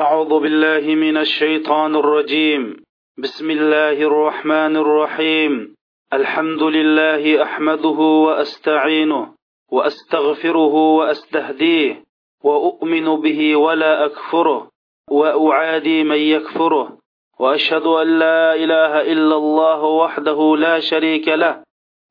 [0.00, 2.76] أعوذ بالله من الشيطان الرجيم.
[3.18, 5.74] بسم الله الرحمن الرحيم.
[6.12, 9.34] الحمد لله أحمده وأستعينه
[9.72, 12.04] وأستغفره وأستهديه
[12.44, 14.68] وأؤمن به ولا أكفره
[15.10, 16.98] وأعادي من يكفره
[17.40, 21.62] وأشهد أن لا إله إلا الله وحده لا شريك له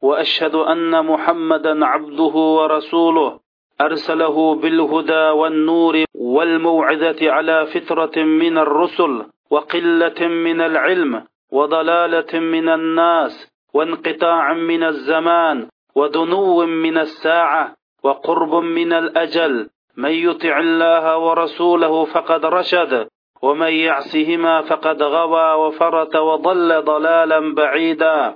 [0.02, 3.40] وأشهد أن محمدا عبده ورسوله
[3.82, 14.54] أرسله بالهدى والنور والموعظة على فترة من الرسل وقلة من العلم وضلالة من الناس وانقطاع
[14.54, 19.70] من الزمان ودنو من الساعة وقرب من الأجل.
[19.98, 23.08] من يطع الله ورسوله فقد رشد
[23.42, 28.36] ومن يعصهما فقد غوى وفرت وضل ضلالا بعيدا.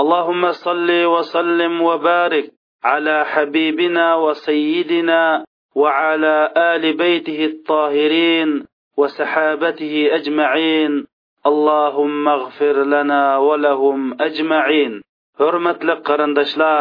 [0.00, 2.44] اللهم صل وسلم وبارك
[2.83, 8.65] على حبيبنا وسيدنا وعلى آل بيته الطاهرين
[8.97, 11.05] وسحابته أجمعين
[11.45, 14.93] اللهم اغفر لنا ولهم أجمعين
[15.39, 16.77] hurmatli qarindoshlar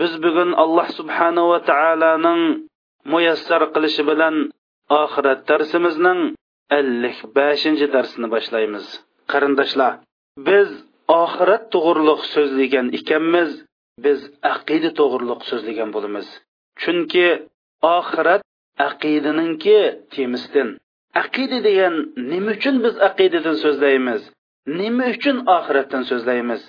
[0.00, 2.42] biz bugun alloh subhanava taoloning
[3.12, 4.34] muyassar qilishi bilan
[5.02, 6.20] oxirat darsimizning
[6.78, 8.86] ellik beshinchi darsini boshlaymiz
[9.32, 9.92] qarindoshlar
[10.48, 10.68] biz
[11.22, 13.50] oxirat to'g'riliq so'zlagan ekanmiz
[14.05, 14.19] Biz
[14.53, 16.27] aqida to'g'riliq so'zlagan bo'lamiz.
[16.81, 17.27] Chunki
[17.97, 18.41] oxirat
[18.89, 19.79] aqidaninki
[20.15, 20.69] temisidan
[21.23, 21.95] aqida degan
[22.31, 24.21] nima uchun biz aqidadan so'zlaymiz?
[24.79, 26.61] Nima uchun oxiratdan so'zlaymiz?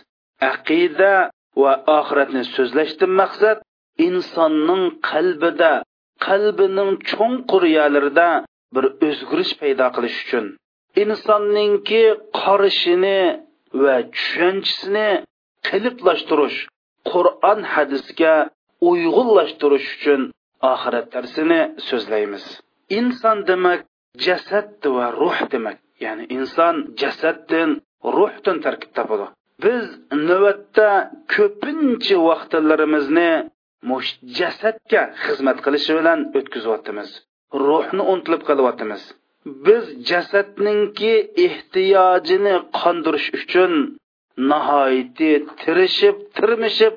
[0.52, 1.14] Aqida
[1.62, 3.58] va oxiratni so'zlashdan maqsad
[4.06, 5.72] insonning qalbida
[6.26, 8.28] qalbining cho'nqur yalarida
[8.74, 10.46] bir o'zgarish paydo qilish uchun.
[11.02, 12.02] Insonningki
[12.42, 13.20] qarishini
[13.82, 15.08] va tushunchisini
[15.66, 16.58] qiliblashtirish
[17.12, 18.34] qur'on hadisga
[18.88, 20.20] uyg'unlashtirish uchun
[20.72, 22.44] oxirat darsini so'zlaymiz.
[22.98, 23.80] Inson demak
[24.26, 25.78] jasad va ruh demak.
[26.04, 27.70] Ya'ni inson jasaddan
[28.16, 29.26] ruhdan tarkib topadi.
[29.64, 29.84] Biz
[30.28, 30.88] navbatda
[31.34, 33.30] ko'pincha vaqtlarimizni
[34.38, 37.08] jasadga xizmat qilishi bilan o'tkazyapmiz.
[37.66, 39.02] Ruhni unutilib qolyapmiz
[39.44, 41.14] biz jasadninki
[41.46, 43.72] ehtiyojini qondirish uchun
[44.50, 46.94] nihoyatda tirishib tirmishib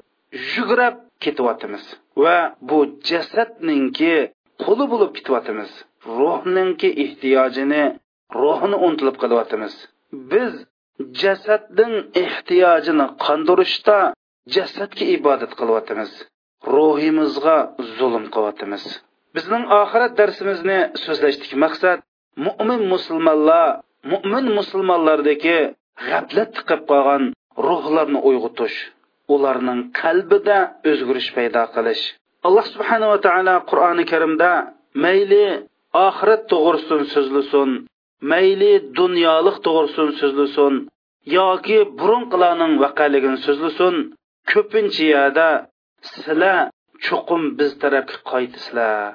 [0.54, 1.84] yugurab ketyapmiz.
[2.24, 2.38] Va
[2.70, 4.16] bu jasadninki
[4.64, 5.72] quli bo'lib ketyapmiz.
[6.20, 7.84] Ruhninki ehtiyojini
[8.42, 9.74] ruhni unutilib qolyapmiz
[10.32, 10.54] biz
[11.22, 13.98] jasadning ehtiyojini qondirishda
[14.56, 16.12] jasadga ibodat qilyapmiz.
[16.76, 17.58] Ruhimizga
[17.98, 18.84] zulm qilyapmiz.
[19.36, 22.00] Bizning oxirat darsimizni so'zlashdagi maqsad
[22.46, 23.68] mo'min musulmonlar
[24.12, 25.60] mo'min musulmonlardagi
[26.06, 27.24] g'aflat tiqib qolgan
[27.68, 28.78] ruhlarni uyg'otish
[29.36, 30.58] ularning qalbida
[30.92, 32.04] o'zgarish paydo qilish.
[32.48, 34.52] Alloh subhanava taolo qur'oni karimda
[35.04, 35.46] mayli
[36.08, 37.70] oxirat to'g'risin so'zlasin
[38.32, 40.74] mayli dunyolik to'g'risin so'zlasin
[41.38, 43.96] yoki burunqilarning vaqaligini so'zlasin
[44.52, 45.50] ko'pincha yerda
[46.12, 46.58] sizlar
[47.06, 49.08] chuqum biz tarafga qaytisizlar.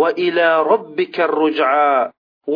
[0.00, 1.92] Va ila robbika ruj'a.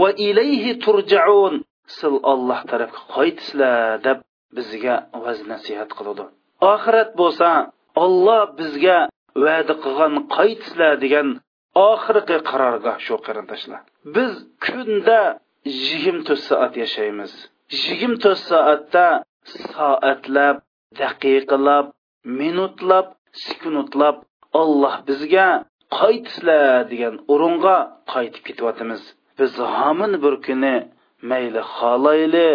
[0.00, 1.54] Va ilayhi turja'un.
[1.96, 4.18] Sil olloh tarafga qaytisizlar deb
[4.56, 4.94] bizga
[5.24, 6.24] vaz nasihat qiladi
[6.72, 7.48] oxirat bo'lsa
[8.04, 8.98] olloh bizga
[9.44, 11.28] va'da qilgan qaytisizlar degan
[11.90, 13.80] oxirgi qarorgoh shu qarindoshlar.
[14.16, 14.32] Biz
[14.64, 15.20] kunda
[15.86, 17.32] yigirma to'rt soat yashaymiz.
[17.84, 19.06] Yigirma to'rt soatda
[19.72, 20.56] soatlab
[21.00, 21.86] daqiqalab
[22.40, 23.06] minutlab
[23.44, 24.16] sekundlab
[24.62, 25.48] olloh bizga
[25.98, 27.76] qaytisizlar degan o'ringa
[28.12, 29.02] qaytib ketyapmiz.
[29.38, 30.76] Biz hamin bir kuni
[31.30, 32.48] mayli xohlayli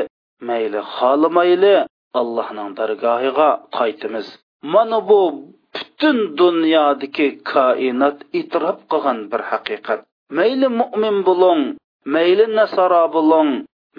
[0.50, 1.76] mayli xohlamayli
[2.20, 4.28] allohning dargohiga qaytimiz
[4.74, 5.22] mana bu
[5.74, 10.00] butun dunyodagi koinot e'tirof qilgan bir haqiqat.
[10.38, 11.62] Mayli mo'min bo'ling
[12.16, 13.50] mayli nasoro bo'ling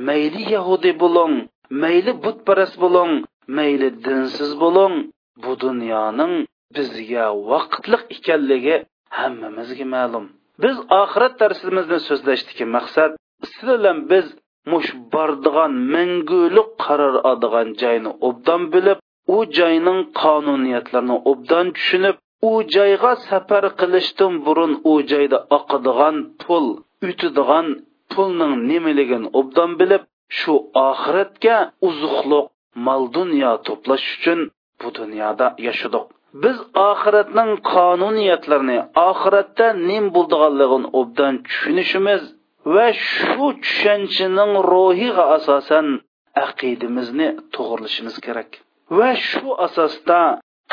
[0.09, 1.35] mayli yahudiy bo'ling
[1.83, 3.13] mayli butparast bo'ling
[3.59, 4.95] mayli dinsiz bo'ling
[5.43, 6.35] bu dunyoning
[6.75, 8.77] bizga vaqtliq ekanligi
[9.19, 10.25] hammamizga ma'lum.
[10.63, 13.11] Biz oxirat darsimizni so'zlashdiki maqsad
[13.55, 14.27] sizlar biz
[14.71, 18.99] mush bordigan mangulik qaror oldigan joyni obdan bilib
[19.37, 22.17] u joyning qonuniyatlarini obdan tushunib
[22.51, 26.67] u joyga safar qilishdan burun u joyda oqadigan pul
[27.09, 27.67] o'tadigan
[28.13, 30.03] pulning nimaligini obdan bilib
[30.39, 30.55] shu
[30.89, 31.57] oxiratga
[31.89, 32.47] uzuqliq
[32.87, 34.41] mol dunyo to'plash uchun
[34.81, 36.07] bu dunyoda yashadik.
[36.43, 36.57] Biz
[36.89, 38.79] oxiratning qonuniyatlarini
[39.09, 42.23] oxiratda nim bo'ldiganligini obdan tushunishimiz
[42.75, 45.87] va shu tushunchaning ro'higa asosan
[46.47, 48.51] aqidimizni to'g'irlashimiz kerak.
[48.99, 50.21] Va shu asosda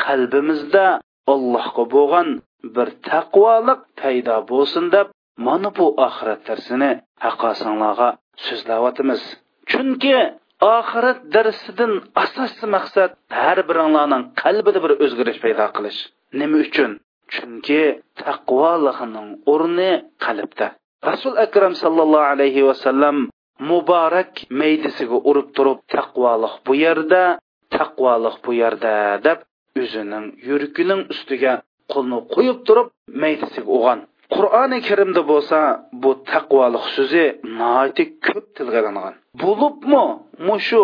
[0.04, 0.86] qalbimizda
[1.32, 2.28] allohga bo'lgan
[2.76, 5.06] bir taqvoliq paydo bo'lsin deb
[5.46, 6.90] mana bu oxirat darsini
[7.24, 8.08] haqqosanglarga
[8.46, 9.22] so'zlayotimiz
[9.70, 10.16] chunki
[10.78, 11.92] oxirat darsidan
[12.24, 13.10] asosiy maqsad
[13.40, 16.00] har biringlarning qalbida bir o'zgarish paydo qilish.
[16.40, 16.90] Nima uchun?
[17.34, 17.82] Chunki
[18.22, 19.92] taqvoliqning o'rni
[20.24, 20.66] qalbda.
[21.02, 23.16] Rasul akram sallallohu alayhi vasallam
[23.60, 27.22] muborak maydisiga urib turib taqvoliq bu yerda
[27.76, 28.94] taqvoliq bu yerda
[29.26, 29.38] deb
[29.82, 31.52] o'zining yurkining ustiga
[31.92, 32.88] qo'lni qo'yib turib
[33.22, 34.00] maydisiga o'g'an
[34.34, 35.58] qur'oni karimda bo'lsa
[36.02, 37.24] bu taqvoliq so'zi
[37.60, 40.04] noiti ko'p tilg'alangan bo'libmi
[40.48, 40.82] mushu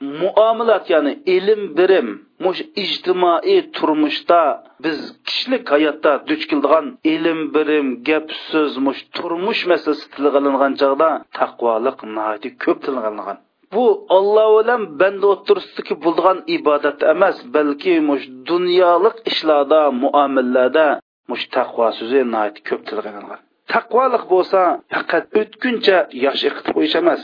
[0.00, 2.08] muomalat ya'ni ilm birim
[2.44, 4.42] mush ijtimoiy turmushda
[4.84, 11.98] biz kishilik hayotda duch keladigan ilm birim gap so'z mush turmush masalasi tilg'alangan chog'da taqvoliq
[12.16, 13.38] noiti ko'p tilg'alangan
[13.72, 13.84] bu
[14.16, 20.86] olloh bilan banda o'tirisidagi bo'lgan ibodat emas balki mush dunyolik ishlarda muomillarda
[21.30, 22.20] mush taqvo so'zi
[22.68, 23.40] ko'p tilg'alangan
[23.72, 24.60] taqvoliq bo'lsa
[24.94, 27.22] faqat o'tguncha yosh iqitib qo'yish emas.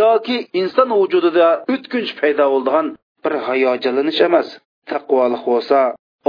[0.00, 2.86] Yoki inson vujudida o'tkinch paydo bo'ldigan
[3.24, 4.48] bir hayojonlanish emas.
[4.92, 5.78] Taqvolik bo'lsa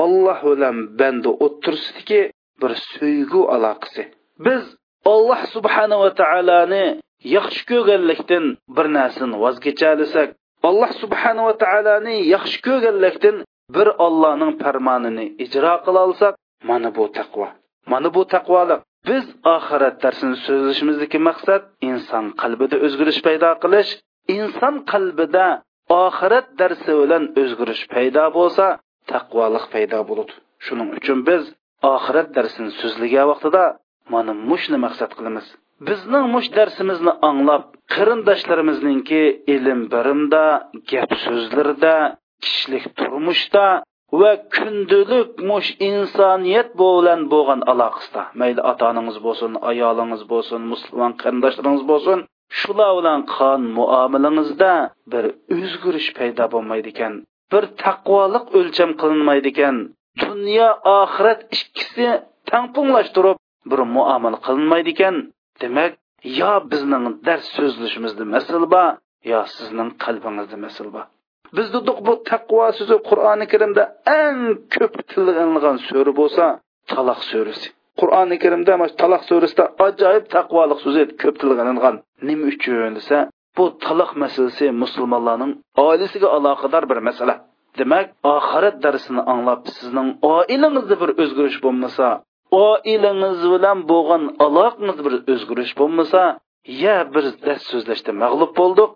[0.04, 2.22] olloh bilan banda o'tirisidagi
[2.62, 4.04] bir so'ygu aloqasi.
[4.46, 4.64] Biz
[5.14, 6.86] olloh subhanava taoloni
[7.36, 8.46] yaxshi ko'rganlikdan
[8.76, 10.30] bir narsani voz kechalisak
[10.70, 13.36] alloh subhanava taoloni yaxshi ko'rganlikdan
[13.76, 16.34] bir ollohning farmonini ijro qila olsak
[16.70, 17.48] mana bu taqvo
[17.92, 19.26] mana bu taqvolik biz
[19.56, 23.92] oxirat darsini so'zlashimizdagi maqsad inson qalbida o'zgarish paydo qilish.
[24.38, 25.46] Inson qalbida
[26.06, 28.66] oxirat darsi bilan o'zgarish paydo bo'lsa
[29.12, 30.34] taqvolik paydo bo'ladi.
[30.66, 31.44] Shuning uchun biz
[31.96, 33.64] oxirat darsini so'zlagan vaqtida
[34.14, 35.46] mana mushni maqsad qilamiz.
[35.88, 37.64] Bizning mush darsimizni anglab
[37.94, 39.24] qarindoshlarimizningki
[39.56, 40.44] ilm birimda
[40.92, 41.96] gap so'zlarda
[42.44, 43.66] kishilik turmushda
[44.20, 51.84] va kundalik mush insoniyat bilan bo'lgan aloqasida mayli ota onangiz bo'lsin ayolingiz bo'lsin musulmon qarindoshlaringiz
[51.92, 52.20] bo'lsin
[52.60, 54.74] shular bilan qon muomalangizda
[55.12, 55.24] bir
[55.56, 57.14] o'zgarish paydo bo'lmaydi ekan
[57.52, 59.76] bir taqvoliq o'lcham qilinmaydi ekan
[60.24, 60.70] dunyo
[61.00, 62.08] oxirat ikkisi
[62.52, 63.38] tangpunglashtirib
[63.72, 65.16] bir muomala qilinmaydi ekan
[65.62, 65.92] demak
[66.40, 68.90] yo bizning dars so'zlashimizda masal bor
[69.32, 71.06] yo sizning qalbingizda masal bor
[71.58, 73.84] biz dedik bu taqvo so'zi qur'oni karimda
[74.24, 74.40] eng
[74.76, 76.46] ko'p tillanilgan so'ri bo'lsa
[76.92, 77.68] taloq surasi
[78.00, 81.96] qur'oni karimda mana taloq surasida ajoyib taqvolik so'zi ko'p tillanilgan
[82.28, 83.18] nima uchun desa
[83.58, 85.52] bu taloq masalasi musulmonlarning
[85.86, 87.36] oilasiga aloqador bir masala.
[87.80, 92.06] Demak oxirat darsini anglab sizning oilangizda bir o'zgarish bo'lmasa
[92.68, 96.22] oilangiz bilan bo'lgan aloqangiz bir o'zgarish bo'lmasa
[96.84, 98.90] ya bir dars so'zlashda mag'lub bo'ldik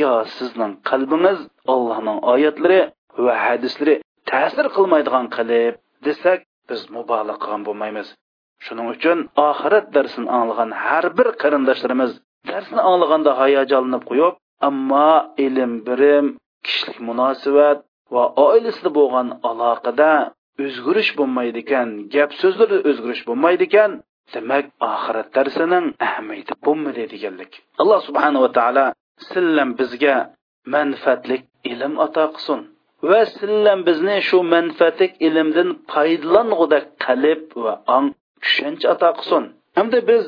[0.00, 1.38] yo sizning qalbingiz
[1.72, 2.80] allohning oyatlari
[3.24, 3.94] va hadislari
[4.30, 5.74] ta'sir qilmaydigan qilib
[6.06, 6.38] desak
[6.70, 8.08] biz mubolag'a qilgan bo'lmaymiz.
[8.64, 9.18] Shuning uchun
[9.48, 12.12] oxirat darsini anglagan har bir qarindoshlarimiz
[12.50, 14.34] darsni anglaganda hayajonlanib qo'yib
[14.68, 15.12] ammo
[15.46, 16.26] ilm bilim
[16.66, 17.78] kishilik munosabat
[18.14, 20.12] va oilasida bo'lgan aloqada
[20.64, 23.90] o'zgarish bo'lmaydi ekan gap so'zlarda o'zgarish bo'lmaydi ekan
[24.34, 27.52] demak oxirat darsining ahamiyati bo'lmaydi deganlik.
[27.82, 28.86] Alloh subhanava taolo
[29.28, 30.16] sillam bizga
[30.74, 32.60] manfaatlik ilm ato qilsin.
[33.10, 38.06] Va sillam bizni shu manfaatlik ilmdan foydalangudak qalb va ong
[38.42, 39.44] tushuncha ato qilsin.
[39.76, 40.24] Hamda biz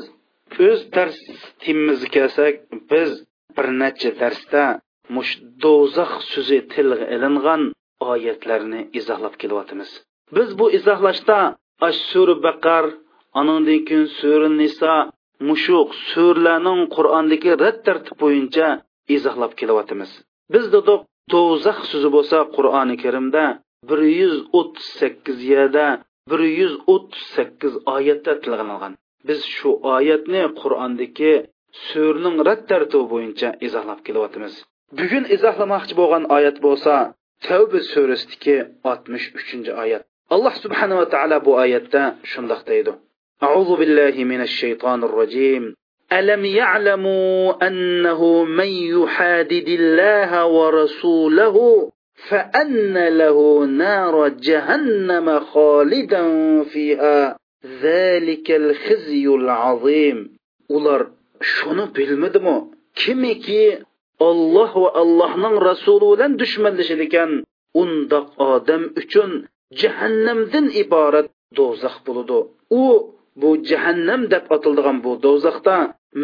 [0.69, 1.19] o'z dars
[1.63, 2.55] temamizga kelsak
[2.91, 3.11] biz
[3.57, 4.63] bir necha darsda
[5.15, 5.33] mush
[5.63, 7.63] do'zax so'zi tilga ilingan
[8.13, 9.91] oyatlarni izohlab kelyapmiz.
[10.37, 11.39] Biz bu izohlashda
[11.89, 12.85] ashur baqar
[13.41, 14.95] anandan keyin sura niso
[15.49, 18.69] mushuq surlarning qur'ondagi rad tartib bo'yicha
[19.17, 20.11] izohlab kelyapmiz.
[20.55, 21.01] Biz dedik
[21.33, 23.45] do'zax so'zi bo'lsa qur'oni karimda
[23.89, 25.87] bir yuz o'ttiz sakkiz yerda
[26.31, 28.93] bir yuz o'ttiz sakkiz oyatda tilg'anilgan
[29.29, 31.33] biz shu oyatni qur'ondagi
[31.87, 34.55] surning rad tartibi bo'yicha izohlab kelyapmiz.
[34.99, 36.95] Bugun izohlamoqchi bo'lgan oyat bo'lsa
[37.47, 38.57] tavba surasidagi
[38.91, 40.03] oltmish uchinchi oyat.
[40.35, 42.93] Alloh subhanava taolo bu oyatda shundoq deydi.
[43.43, 45.75] أعوذ بالله من الشيطان الرجيم
[46.13, 51.57] ألم يعلموا أنه من يحادد الله ورسوله
[52.29, 56.23] فأن له نار جهنم خالدا
[56.65, 57.37] فيها
[57.83, 60.19] ذلك الخزي العظيم
[60.77, 61.03] ular
[61.41, 62.57] shuni bilmadimi
[63.01, 63.65] kimiki
[64.29, 67.31] olloh va allohning rasuli bilan dushmanlashar ekan
[67.83, 69.31] undoq odam uchun
[69.81, 71.27] jahannamdan iborat
[71.59, 72.39] do'zax bo'ladi
[72.83, 72.83] u
[73.41, 75.77] bu jahannam deb atildigan bu do'zaxda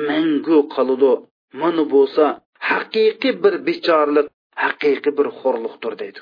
[0.09, 1.13] mangu qoladi
[1.61, 2.25] mana bo'lsa
[2.71, 4.27] haqiqiy bir bechorlik
[4.65, 6.21] haqiqiy bir xo'rliqdir deydi.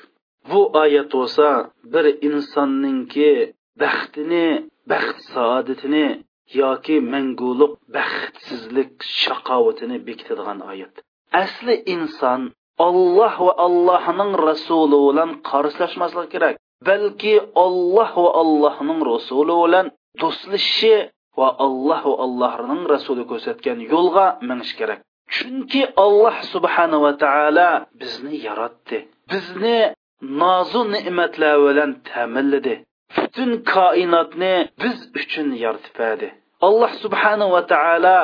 [0.49, 1.47] Bu oyat bo'lsa
[1.93, 3.31] bir insonningki
[3.81, 4.47] baxtini
[4.91, 6.07] baxt saodatini
[6.61, 8.91] yoki manguliq baxtsizlik
[9.21, 10.93] shaqovatini bekitadigan oyat.
[11.43, 12.41] Asli inson
[12.87, 16.55] olloh va allohning rasuli bilan qarslashmasligi kerak
[16.89, 17.33] balki
[17.65, 19.85] olloh va allohning rasuli bilan
[20.21, 20.95] do'stlashishi
[21.39, 24.99] va alloh va allohning rasuli ko'rsatgan yo'lga minish kerak.
[25.35, 27.69] Chunki alloh subhanava taolo
[28.01, 28.97] bizni yaratdi.
[29.31, 29.77] Bizni
[30.41, 32.75] nozu ne'matlar bilan ta'minladi.
[33.15, 35.97] Butun koinotni biz uchun yaratib
[36.67, 38.19] alloh subhanava taolo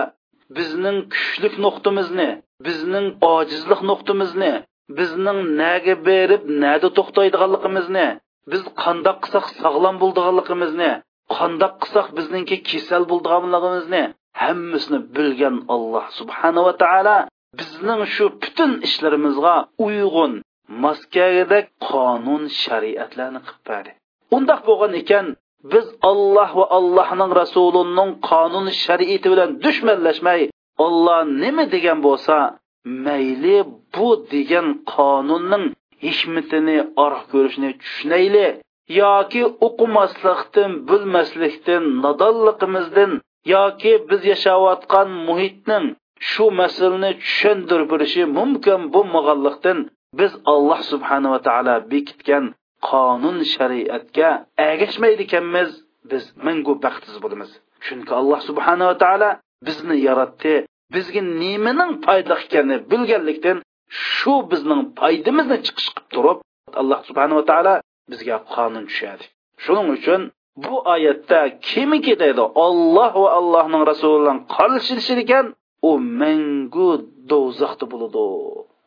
[0.58, 2.30] bizning kuchlik nuqtamizni
[2.68, 4.54] bizning ojizlik nuqtamizni
[5.00, 8.08] bizning naga berib nada to'xtaydiganligimizni
[8.52, 10.92] biz qandoq qilsak sog'lom bo'ldiganligimizni
[11.36, 14.04] qandoq qilsak bizningki kasal bo'ldiganligimizni
[14.42, 17.18] hammasini bilgan alloh subhanava taolo
[17.60, 20.34] bizning shu butun ishlarimizga uyg'un
[20.84, 23.92] maskagidek qonun shariatlarni qilib berdi.
[24.36, 25.26] Undoq bo'lgan ekan
[25.74, 30.42] biz olloh va allohning rasulining qonun shariati bilan dushmanlashmay
[30.86, 32.38] olloh nima degan bo'lsa
[33.06, 33.58] mayli
[33.96, 35.66] bu degan qonunning
[36.06, 38.48] hikmatini orq ko'rishni tushunayli
[39.02, 43.12] yoki o'qimaslikdan bilmaslikdan nodonligimizdan
[43.56, 45.86] yoki biz yashayotgan muhitning
[46.30, 49.78] shu masalani tushundirib berishi mumkin bo'lmaganlikdan
[50.20, 52.46] biz alloh subhanava taolo bekitgan
[52.90, 54.30] qonun shariatga
[54.72, 55.70] agashmaydi ekanmiz
[56.12, 57.50] biz mangu baxtsiz bo'lamiz.
[57.86, 59.30] Chunki alloh subhanava taolo
[59.68, 60.54] bizni yaratdi
[60.94, 63.58] bizga nimaning foyda ekanini bilganlikdan
[64.14, 66.40] shu bizning foydamizni chiqish qilib turib
[66.82, 67.74] alloh subhanava taolo
[68.12, 69.26] bizga qonun tushadi.
[69.64, 70.22] Shuning uchun
[70.66, 75.46] bu oyatda kimiki deydi olloh va allohning rasuli bilan qarshilashir ekan
[75.90, 75.92] u
[76.22, 76.92] mangu
[77.32, 78.26] do'zaxda bo'ladi.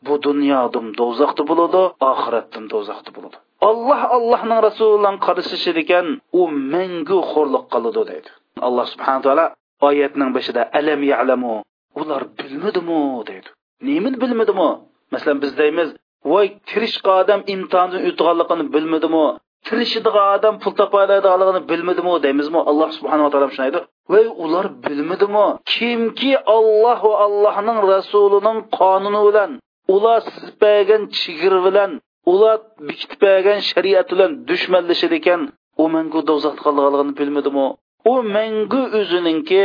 [0.05, 1.81] Bu dunyodan do'zaxda bo'ladi
[2.11, 3.37] oxiratdan do'zaxda bo'ladi.
[3.69, 6.07] Olloh allohning rasuli bilan qarshilashir ekan
[6.39, 6.41] u
[6.73, 8.29] mangu xo'rliq qiladi deydi.
[8.67, 9.45] Alloh subhana taolo
[9.87, 11.55] oyatning boshida alam yalamu?
[11.99, 13.49] Ular bilmadimi deydi.
[13.87, 14.69] Nemani bilmadimi
[15.13, 15.89] masalan biz deymiz
[16.31, 19.25] voy tirishqa odam imtihondan o'tganligini bilmadimi
[19.67, 22.59] tirishadigan odam pul topoladiganligini bilmadimi deymizmi?
[22.69, 23.79] Alloh subhanava taolo shuni aytdi
[24.11, 29.51] voy ular bilmadimi kimki olloh va allohning rasulining qonuni bilan
[29.95, 31.91] ular sizpagan chigir bilan
[32.31, 32.57] ular
[32.87, 35.41] bekitpagan shariat bilan dushmanlashar ekan
[35.81, 37.67] u mangu do'zaxda qolganligini bilmadimi
[38.11, 39.63] u mangu o'zininki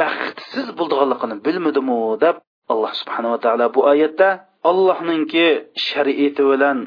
[0.00, 2.36] baxtsiz bo'lganligini bilmadimi deb
[2.72, 4.28] alloh subhanava taolo bu oyatda
[4.70, 5.48] allohninki
[5.88, 6.78] shariati bilan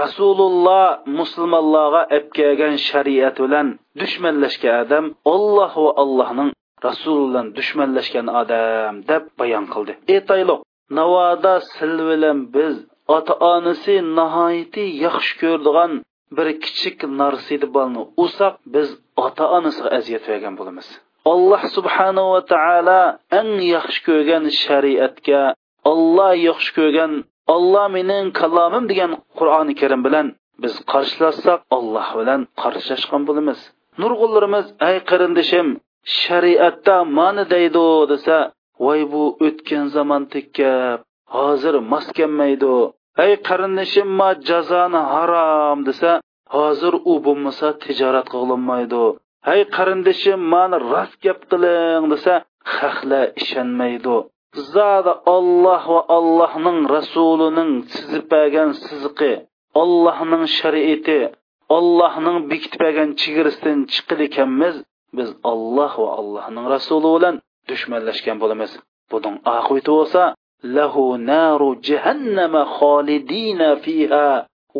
[0.00, 0.86] rasululloh
[1.18, 3.66] musulmonlarga olib kelgan shariat bilan
[4.00, 6.50] dushmanlashgan odam olloh va allohning
[6.86, 9.92] rasuli bilan dushmanlashgan odam deb bayon qildi.
[10.14, 10.60] Aytaylik
[10.98, 12.74] navoda sil bilan biz
[13.16, 15.92] ota onasi nihoyatda yaxshi ko'rdigan
[16.36, 18.88] bir kichik narsidi bolni usaq biz
[19.24, 20.88] ota onasiga aziyat bergan bo'lamiz.
[21.32, 23.02] Alloh subhanava taolo
[23.38, 25.42] eng yaxshi ko'rgan shariatga
[25.90, 27.12] olloh yaxshi ko'rgan
[27.54, 30.26] olloh mening kalomim degan qur'oni karim bilan
[30.62, 33.58] biz qarshilashsak olloh bilan qarshilashgan bo'lamiz.
[34.00, 35.68] Nurg'unlarimiz ay qarindishim
[36.20, 38.36] shariatda mani deydi desa
[38.84, 40.98] voy bu o'tgan zamon tekkab
[41.36, 42.74] hozir mos kelmaydi.
[43.24, 46.10] Ey qarindishim ma jazoni harom desa
[46.56, 49.04] hozir u bo'lmasa tijorat qilinmaydi.
[49.48, 52.34] Hey qarindishim mani rost gap qiling desa
[52.76, 54.16] haqlar ishonmaydi.
[54.54, 59.32] Zodi olloh va allohning rasulining chizib bergan siziqi
[59.82, 61.20] ollohning shariati
[61.76, 63.78] ollohning bekitib bergan chegarasidan
[64.28, 64.76] ekanmiz.
[65.18, 67.34] Biz olloh va allohning rasuli bilan
[67.70, 68.70] dushmanlashgan bo'lamiz.
[69.10, 70.22] Buning oqibati bo'lsa
[70.76, 74.28] lahu naru jahannama xolidina fiha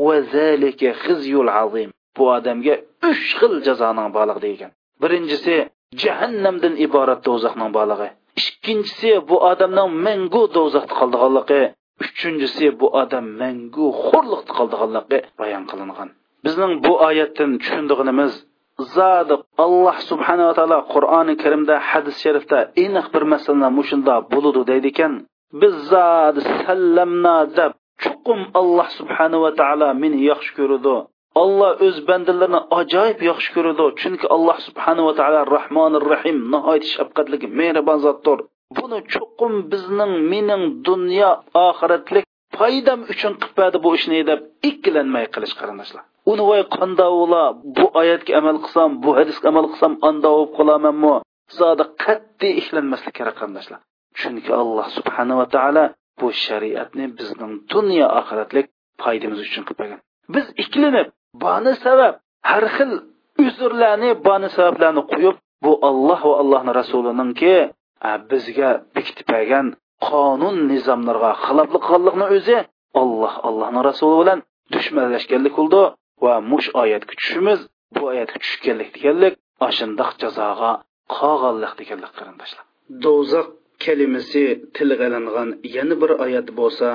[0.04, 1.90] va zalika khizyul azim.
[2.16, 2.74] Bu odamga
[3.10, 4.70] uch xil jazoning borlig'i degan.
[5.02, 5.54] Birinchisi
[6.02, 8.08] jahannamdan iborat do'zaxning borlig'i
[8.50, 11.62] ikkinchisi bu odamning mangu do'zaxda qoldiganligi.
[12.04, 16.08] Uchinchisi bu odam mangu xo'rliqda qoldiganligi bayon qilingan.
[16.44, 18.32] Bizning bu oyatdan tushundig'inimiz
[18.96, 19.34] zodi
[19.64, 25.12] alloh subhanava taolo qur'oni karimda hadis sharifda aniq bir masalani mushunda bo'ludi deydi ekan.
[25.60, 27.72] Biz zodi sallamna deb
[28.02, 30.96] chuqum alloh subhanava taolo meni yaxshi ko'radi.
[31.42, 33.84] Olloh o'z bandalarini ajoyib yaxshi ko'radi.
[34.00, 38.38] Chunki alloh subhanava taolo rahmonir rahim nihoyat shafqatli mehribon zotdir
[38.78, 41.30] buni chuqum bizning mening dunyo
[41.68, 42.24] oxiratlik
[42.58, 46.02] foydam uchun qilib bu ishni deb ikkilanmay qilish qarindoshlar.
[46.32, 47.42] Uni voy qandoqla
[47.76, 51.14] bu oyatga amal qilsam bu hadisga amal qilsam andoq bo'lib qolamanmi?
[51.58, 53.80] Zoda qat'iy ishlanmaslik kerak qarindoshlar.
[54.20, 55.84] Chunki alloh subhanava taolo
[56.20, 58.66] bu shariatni bizning dunyo oxiratlik
[59.02, 60.00] foydamiz uchun qilib bergan
[60.34, 61.08] biz ikkilanib
[61.44, 62.14] bani sabab
[62.50, 62.92] har xil
[63.46, 67.54] uzrlarni bani sabablarni qo'yib bu alloh va allohni rasulininki
[68.30, 69.66] bizga bekitib bergan
[70.08, 72.58] qonun nizomlarga xiloflik qilganlikni o'zi
[73.02, 74.38] olloh allohni rasuli bilan
[74.74, 75.82] dushmanlashganlik bo'ldi
[76.24, 77.60] va mush oyatga tushishimiz
[77.94, 79.34] bu oyatga tushganlik deganlik
[79.68, 80.70] ashundoq jazoga
[81.16, 82.64] qolganlik deganlik qarindoshlar
[83.04, 83.46] do'zax
[83.84, 84.44] kalimasi
[84.76, 86.88] tilga ilingan yana bir oyat bo'lsa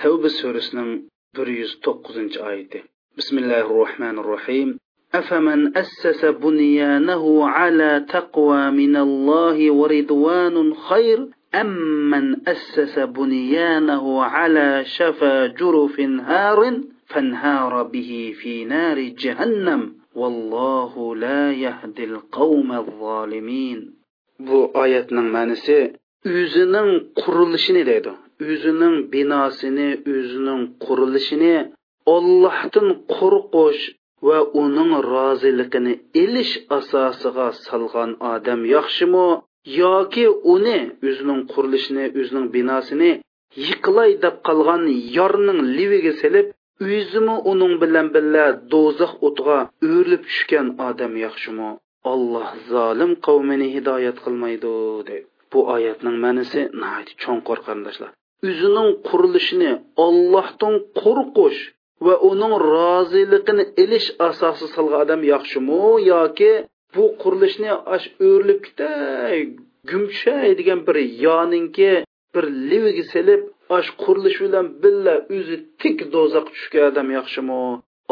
[0.00, 0.90] tavba surasining
[1.36, 2.78] bir yuz to'qqizinchi oyati.
[3.16, 4.70] Bismillahi rohmanir rohim
[5.14, 11.70] أفمن أسس بنيانه على تقوى من الله ورضوان خير أم
[12.10, 19.94] من أسس بنيانه على شفا جرف هار فانهار به في نار جهنم.
[20.14, 23.78] والله لا يهدي القوم الظالمين.
[24.38, 25.94] Bu oyatning ma'nisi
[26.26, 26.90] o'zining
[27.22, 28.12] qurilishini deydi.
[28.42, 31.54] O'zining binosini o'zining qurilishini
[32.12, 33.82] ollohdan qo'rqish
[34.28, 39.26] va uning roziligini elish asosiga solgan odam yaxshimi
[39.82, 43.12] yoki uni o'zining qurilishini o'zining binosini
[43.66, 44.82] yiqilay deb qolgan
[45.18, 46.46] yorning liviga selib
[46.96, 49.58] o'zimi uning bilan birga do'zax o'tiga
[49.88, 51.70] o'rilib tushgan odam yaxshimi?
[52.12, 54.74] Olloh zolim qavmini hidoyat qilmaydi
[55.08, 55.16] de
[55.52, 56.60] bu oyatning ma'nosi
[57.22, 58.10] cho'nqur qarindoshlar
[58.50, 59.70] o'zining qurilishini
[60.06, 61.60] ollohdan qo'rqish
[62.06, 65.82] va uning roziligini ilish asosi solgan odam yaxshimi
[66.12, 66.52] yoki
[66.94, 69.38] bu qurilishni ash o'rilib ketay
[69.90, 70.96] gumshay degan bir
[71.26, 71.90] yoninki
[72.34, 73.42] bir liviga selib
[73.78, 77.62] ash qurilish bilan billa o'zi tik do'zax tushgan odam yaxshimi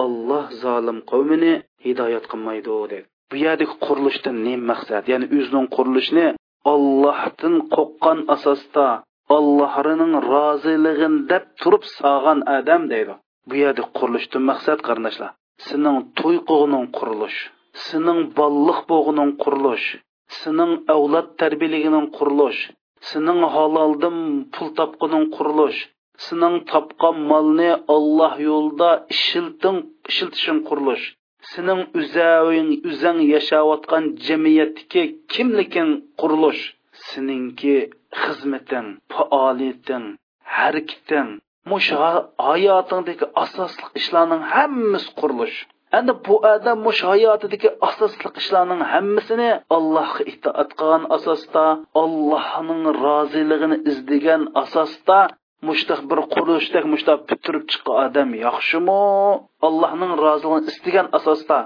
[0.04, 2.98] olloh zolim qavmini hidoyat qilmaydi dedi
[3.32, 5.04] bu yerdagi qurilishdan ne maqsad?
[5.12, 6.26] Ya'ni o'zining qurilishini
[6.72, 8.86] ollohdan qo'rqqan asosda
[9.36, 13.14] allohning roziligin deb turib sog'an odam deydi.
[13.48, 15.30] Bu yerda qurilishdan maqsad qarindoshlar
[15.68, 17.38] sening to'y qog'ining qurilish
[17.88, 19.86] sening bolliq bo'g'ining qurilish
[20.40, 22.60] sening avlod tarbiyaligining qurilish
[23.10, 24.18] sening haloldan
[24.54, 25.80] pul topqining qurilish
[26.26, 29.78] sening topgan molni olloh yo'lida ishilting
[30.10, 31.04] ishiltishing qurilish
[31.52, 35.02] sening uzaving uzang yashayotgan jamiyatdagi
[35.32, 36.62] kimliking qurilish
[37.08, 37.76] seningki
[38.22, 40.06] xizmating faoliyating
[40.56, 41.30] harakating
[41.70, 41.90] mush
[42.48, 45.58] hayotingdagi asosli ishlarning hammasi qurilish.
[45.98, 51.64] Endi bu odam mush hayotidagi asosli ishlarning hammasini allohga itoat qilgan asosda
[52.02, 55.18] allohning roziligini izlagan asosda
[55.68, 59.02] mushtaq bir qurilishdek mushtaq bitirib chiqqan odam yaxshimi?
[59.66, 61.58] Allohning roziligini istagan asosda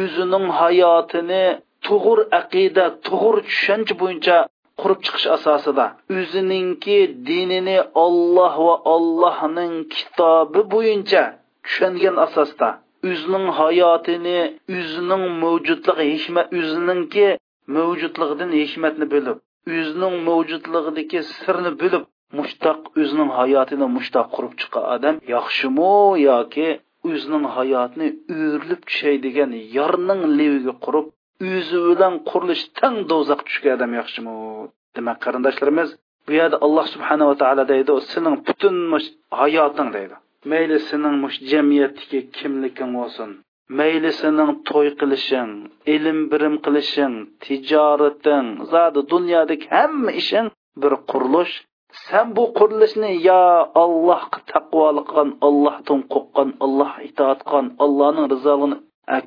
[0.00, 1.44] o'zining hayotini
[1.86, 4.38] to'g'ri aqida to'g'ri tushuncha bo'yicha
[4.82, 5.86] qurib chiqish asosida
[6.18, 11.24] o'ziningki dinini olloh va ollohning kitobi bo'yicha
[11.64, 12.68] tushungan asosda
[13.10, 14.38] o'zining hayotini
[14.78, 17.26] o'zining mavjudligi hikmat o'ziningki
[17.76, 19.38] mavjudligidan hikmatni bilib
[19.78, 22.04] o'zining mavjudligidagi sirni bilib
[22.38, 25.96] mushtaq o'zining hayotini mushtaq qurib chiqqan odam yaxshimi
[26.28, 26.68] yoki
[27.10, 31.06] o'zining hayotini o'rilib tushay degan yorning leviga qurib
[31.50, 34.34] o'zi bilan qurilish tang do'zax tushgan odam yaxshimi
[34.96, 35.88] demak qarindoshlarimiz
[36.26, 38.76] bu yerda alloh subhanava taolo deydi sening butun
[39.40, 40.16] hayoting deydi.
[40.50, 41.14] Mayli sening
[41.50, 43.30] jamiyatdagi kimliging bo'lsin.
[43.78, 45.52] Mayli sening to'y qilishing
[45.94, 47.14] ilm birim qilishing
[47.44, 50.48] tijorating zodi dunyodagi hamma ishing
[50.82, 51.54] bir qurilish.
[52.06, 53.42] Sen bu qurilishni yo
[53.82, 58.76] allohga taqvo qilgan ollohdan qo'rqqan alloh itoat qilgan allohning rizoligini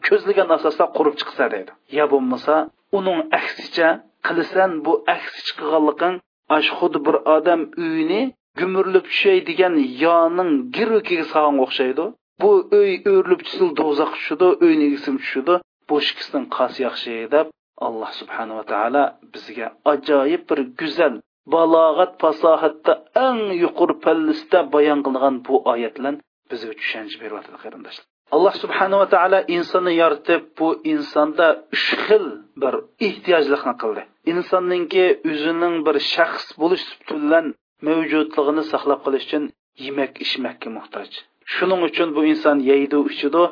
[0.08, 2.56] ko'zlagan asosda qurib chiqsa deydi yo bo'lmasa
[2.98, 3.90] uning aksicha
[4.28, 6.16] qilsan bu aksicha qilganliging
[6.58, 8.22] ash xuddi bir odam uyini
[8.60, 12.06] gumurlib tushay degan yoning girukiga solganga o'xshaydi
[12.42, 15.56] bu uy o'rilib tushsin do'zax tushidi uyni egisim tushidi
[15.88, 17.48] bu ikkisidan qasi yaxshi deb
[17.88, 21.16] alloh subhanava taolo bizga ajoyib bir go'zal
[21.54, 22.94] balog'at fasohatda
[23.28, 26.14] eng yuqori pallisda bayon qilingan bu oyatlar
[26.52, 32.26] bizga tushuncha beryapti qarindoshlar alloh subhanava taolo insonni yoritib bu insonda uch xil
[32.62, 32.74] bir
[33.08, 34.02] ehtiyojlikni qildi.
[34.32, 37.46] Insonninki o'zining bir shaxs bo'lish bilan
[37.88, 39.44] mavjudligini saqlab qolish uchun
[39.86, 41.10] yemak ichmakka muhtoj.
[41.54, 43.44] Shuning uchun bu inson yeydi ichidi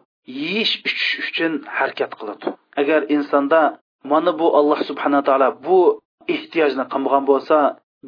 [0.42, 2.48] yeyish ichish uchun harakat qiladi.
[2.82, 3.62] Agar insonda
[4.12, 5.80] mana bu alloh subhanaa taolo bu
[6.36, 7.58] ehtiyojni qilmagan bo'lsa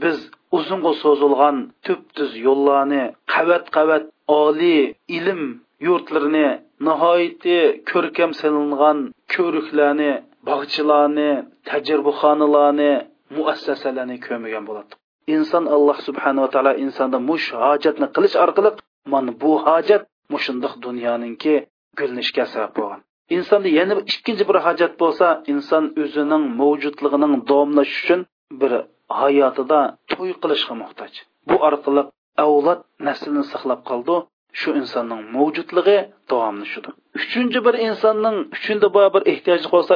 [0.03, 0.17] biz
[0.57, 4.03] uzunga so'zilgan tub tuz yo'llarni qavat qavat
[4.43, 4.83] oliy
[5.17, 5.41] ilm
[5.87, 6.47] yurtlarini
[6.87, 7.59] nihoyatda
[7.91, 8.97] ko'rkam silingan
[9.33, 10.11] ko'riklarni
[10.49, 11.31] bog'chilarni
[11.69, 12.91] tajribaxonalarni
[13.35, 14.93] muassasalarni ko'migan bo'ladi
[15.35, 18.71] inson alloh subhanava taolo insonda mush hojatni qilish orqali
[19.13, 21.53] mana bu hojat mushundoq dunyoninki
[21.99, 22.99] gulnishga sabab bo'lgan.
[23.37, 28.21] Insonda yana ikkinchi bir hojat bo'lsa inson o'zining mavjudligining davomlash uchun
[28.61, 28.71] bir
[29.19, 29.79] hayotida
[30.11, 31.11] to'y qilishga muhtoj.
[31.49, 32.03] Bu orqali
[32.45, 34.15] avlod naslni saqlab qoldi
[34.59, 35.97] shu insonning mavjudligi
[36.31, 39.95] davomlashudir uchinchi bir insonning uchinchi bir ehtiyoji bo'lsa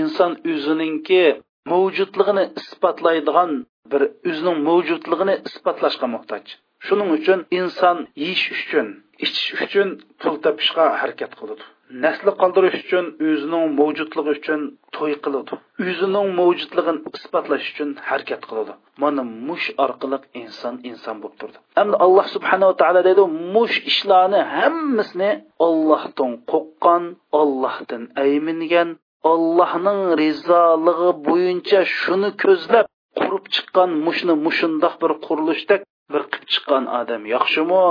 [0.00, 1.24] inson o'zininki
[1.70, 3.50] mavjudligini isbotlaydigan
[3.92, 6.44] bir o'zining mavjudligini isbotlashga muhtoj.
[6.86, 8.86] Shuning uchun inson yeyish uchun
[9.24, 9.88] ichish uchun
[10.20, 11.64] pul topishga harakat qiladi.
[12.04, 14.60] Nasli qoldirish uchun o'zining mavjudligi uchun
[14.96, 15.54] to'y qiladi.
[15.88, 18.72] O'zining mavjudligini isbotlash uchun harakat qiladi.
[19.02, 21.58] Mana mush orqali inson inson bo'lib turdi.
[21.82, 23.24] Endi alloh subhanava taolo deydi
[23.54, 25.30] mush ishlarni hammasini
[25.66, 27.04] ollohdan qo'rqqan
[27.40, 28.88] ollohdan aymingan
[29.32, 32.86] ollohning rizoligi bo'yicha shuni ko'zlab
[33.20, 35.80] qurib chiqqan mushni mushundoq bir qurilishdek
[36.12, 37.84] bir qilib chiqqan odam yaxshimi?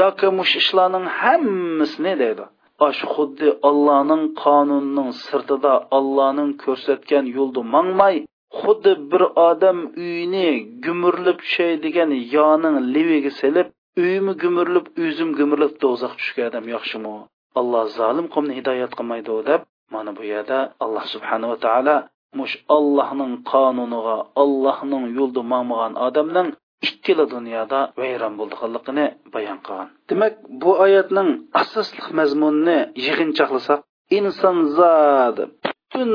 [0.00, 2.44] Yoki mush ishlarning hammasini deydi.
[2.86, 8.16] Osh xuddi ollohning qonunining sirtida ollohning ko'rsatgan yo'lda mangmay
[8.60, 10.48] xuddi bir odam uyini
[10.84, 13.68] gumurlib tushaydigan yoning leviga selib
[14.02, 17.14] uyimi gumurlib o'zim gumurlib do'zax tushgan odam yaxshimi?
[17.60, 19.60] Alloh zolim qomni hidoyat qilmaydi deb
[19.94, 21.96] mana bu yerda alloh subhanava taolo
[22.38, 26.48] mush allohning qonuniga allohning yo'lida mangmagan odamning
[26.86, 29.88] ikkala dunyoda vayron bo'lganligini bayon qilgan.
[30.10, 31.30] Demak bu oyatning
[31.62, 33.80] asosli mazmunini yig'inchoqlasak
[34.18, 36.12] inson zot butun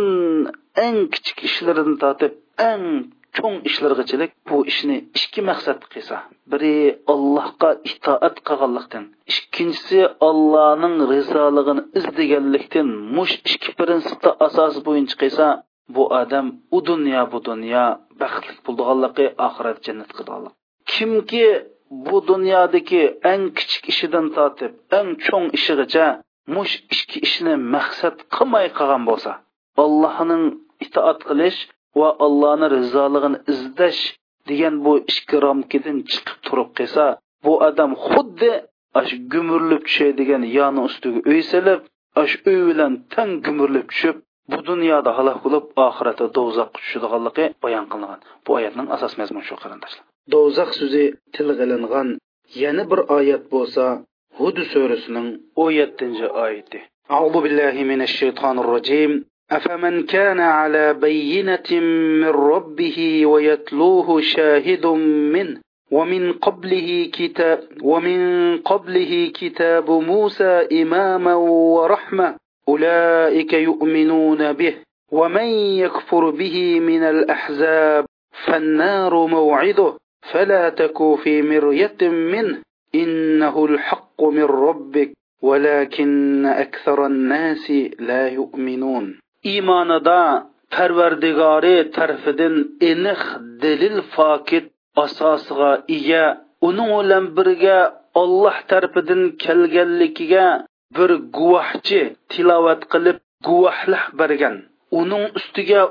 [0.85, 2.33] eng kichik ishlaridan tortib
[2.71, 2.85] eng
[3.37, 6.17] cho'ng ishlargachilik bu ishni ikki maqsad qilsa
[6.51, 6.75] biri
[7.13, 15.47] allohga itoat qilganlikdan ikkinchisi allohning rizoligini izlaganlikdan mush ikki prinsipda asosi bo'yicha qilsa
[15.95, 17.85] bu odam u dunyo bu dunyo
[18.21, 20.53] baxtli bo'lganligi oxirat jannat qilganlik.
[20.91, 21.45] Kimki
[22.07, 26.07] bu dunyodagi eng kichik ishidan tortib eng cho'ng ishigacha
[26.55, 29.31] mush ikki ishni maqsad qilmay qolgan bo'lsa
[29.83, 30.45] allohning
[30.85, 31.59] itoat qilish
[31.99, 34.01] va allohni rizoligini izlash
[34.49, 37.05] degan bu ikki ramkidan chiqib turib qilsa
[37.43, 38.51] bu odam xuddi
[38.99, 41.81] ash gumurlib tushadigan yoni ustiga uy silib
[42.21, 44.15] ash uy bilan tang gumurlib tushib
[44.51, 48.19] bu dunyoda halok bo'lib oxiratda do'zaxga tushadiganligi bayon qilingan.
[48.45, 52.09] Bu oyatning asos mazmuni shu qarindoshlar do'zax so'zi tilga ilingan
[52.63, 53.85] yana bir oyat bo'lsa
[54.37, 56.81] hud surasining 17 oyati
[57.15, 59.11] أعوذ بالله من الشيطان الرجيم
[59.51, 61.69] أفمن كان على بينة
[62.21, 64.85] من ربه ويتلوه شاهد
[65.35, 65.61] منه.
[65.91, 68.19] ومن قبله كتاب ومن
[68.57, 71.35] قبله كتاب موسى إماما
[71.75, 72.35] ورحمة.
[72.69, 74.75] أولئك يؤمنون به.
[75.11, 75.49] ومن
[75.83, 78.05] يكفر به من الأحزاب.
[78.45, 79.93] فالنار موعده.
[80.32, 82.62] فلا تكو في مرية منه
[82.94, 85.10] إنه الحق من ربك
[85.42, 92.54] ولكن أكثر الناس لا يؤمنون إيماندا parvardigori tarafidan
[92.90, 93.22] aniq
[93.62, 94.64] dalil fokit
[95.04, 96.24] asosiga ega
[96.68, 97.78] uning bilan birga
[98.22, 100.46] olloh tarafidan kelganligiga
[100.96, 102.00] bir guvohchi
[102.32, 104.56] tilovat qilib guvohlik bergan
[105.00, 105.82] uning ustiga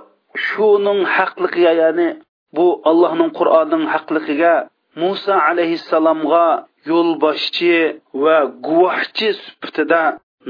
[0.48, 2.08] shuning haqligiga ya'ni
[2.57, 4.55] bu allohning qur'onining haqligiga
[5.03, 6.47] muso alayhissalomga
[6.91, 7.77] yo'lboshchi
[8.23, 10.03] va guvohchi sifatida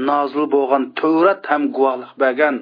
[0.09, 2.55] nozil bo'lgan tavrat ham guvohlik bergan.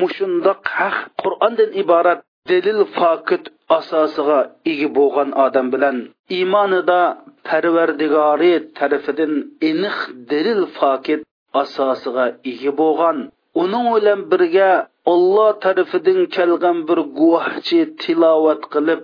[0.00, 3.44] Mushundoq haq qur'ondan iborat dalil fokit
[3.78, 5.96] asosiga ega bo'lgan odam bilan
[6.36, 7.00] iymonida
[7.48, 9.32] parvardigori tarafidan
[9.70, 9.96] aniq
[10.30, 11.20] dalil fokit
[11.62, 13.18] asosiga ega bo'lgan.
[13.62, 14.70] Uning bilan birga
[15.12, 19.00] olloh tarafidan kelgan bir guvohchi tilovat qilib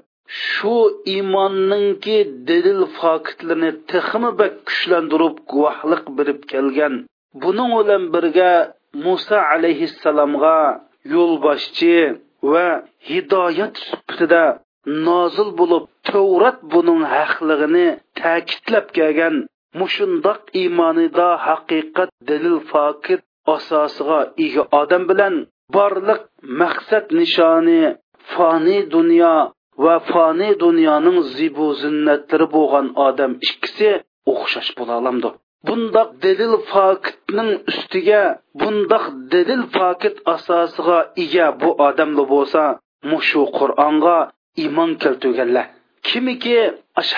[0.47, 0.77] shu
[1.15, 6.95] iymonninki dalil fokitlarini texmi bak kuchlantirib guvohlik berib kelgan.
[7.43, 8.53] Buning bilan birga
[9.05, 10.59] muso alayhissalomga
[11.15, 11.97] yo'lboshchi
[12.53, 12.67] va
[13.09, 14.45] hidoyat sifatida
[15.09, 17.87] nozil bo'lib tavrat buning haqligini
[18.21, 19.35] ta'kidlab kelgan.
[19.81, 23.21] Mushundoq iymonida haqiqat dalil fokit
[23.57, 25.35] asosiga ega odam bilan
[25.75, 26.23] barliq
[26.61, 27.81] maqsad nishoni
[28.33, 29.35] foniy dunyo
[29.85, 33.91] va foniy dunyoning zibu zinnatlari bo'lgan odam ikkisi
[34.33, 35.31] o'xshash bo'la olamdi.
[35.67, 38.23] Bundoq dalil fokitning ustiga
[38.61, 42.63] bundoq dalil fokit asosiga ega bu odamlar bo'lsa
[43.11, 44.19] mushu qur'onga
[44.63, 45.67] iymon keltirganlar.
[46.07, 46.59] Kimiki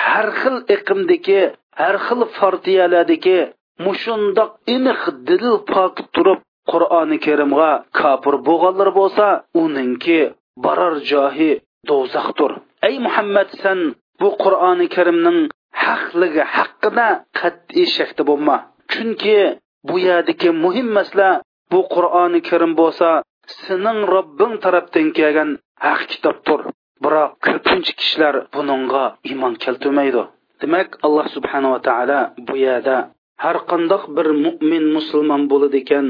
[0.04, 1.42] har xil iqimdagi
[1.80, 3.38] har xil partiyalardagi
[3.86, 7.70] mushundoq iniq dalil pokit turib qur'oni karimga
[8.00, 9.26] kofir bo'lganlar bo'lsa
[9.62, 10.20] uningki
[10.64, 11.52] borar joyi
[11.88, 12.52] do'zaxdir.
[12.88, 13.78] Ey muhammad san
[14.20, 15.38] bu qur'oni karimning
[15.84, 17.08] haqligi haqida
[17.40, 18.56] qat'iy shakda bo'lma.
[18.92, 19.38] Chunki
[19.88, 21.30] bu yerdagi muhim masala
[21.72, 23.08] bu qur'oni karim bo'lsa
[23.62, 25.50] sening robbing tarafdan kelgan
[25.86, 26.60] haq kitobdir.
[27.02, 30.22] Biroq ko'pincha kishilar buningga iymon keltirmaydi.
[30.60, 32.96] Demak alloh subhanava taolo bu yerda
[33.44, 36.06] har qandoq bir mo'min musulmon bo'ladi ekan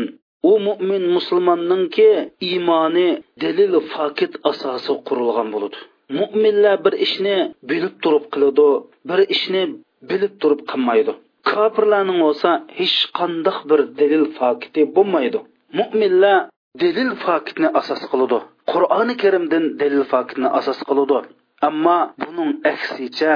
[0.50, 2.10] u mo'min musulmonningki
[2.48, 3.08] iymoni
[3.42, 5.78] dalil fokit asosi qurilgan bo'ladi
[6.18, 7.36] mo'minlar bir ishni
[7.70, 8.68] bilib turib qiladi
[9.08, 9.62] bir ishni
[10.10, 11.12] bilib turib qilmaydi.
[11.50, 15.38] Kofirlarning bo'lsa hech qandoq bir dalil fokiti bo'lmaydi.
[15.78, 16.38] Mo'minlar
[16.82, 18.38] dalil fokitni asos qiladi.
[18.72, 21.18] Qur'oni karimdan dalil fokitni asos qiladi.
[21.68, 23.34] Ammo buning aksicha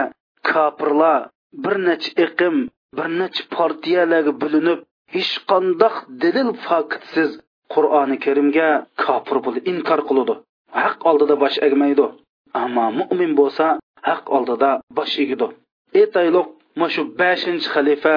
[0.50, 1.20] kofirlar
[1.64, 2.56] bir necha iqim
[2.96, 4.80] bir necha partiyalarga bo'linib
[5.14, 7.30] hech qandoq dalil faktsiz
[7.74, 8.68] qur'oni karimga
[9.04, 10.34] kofir bo'lib inkor qiladi
[10.82, 12.06] haq oldida bosh egmaydi.
[12.62, 13.66] Ammo mo'min bo'lsa
[14.08, 15.48] haq oldida bosh egidi
[16.00, 18.16] aytaylik e mana shu beshinchi xalifa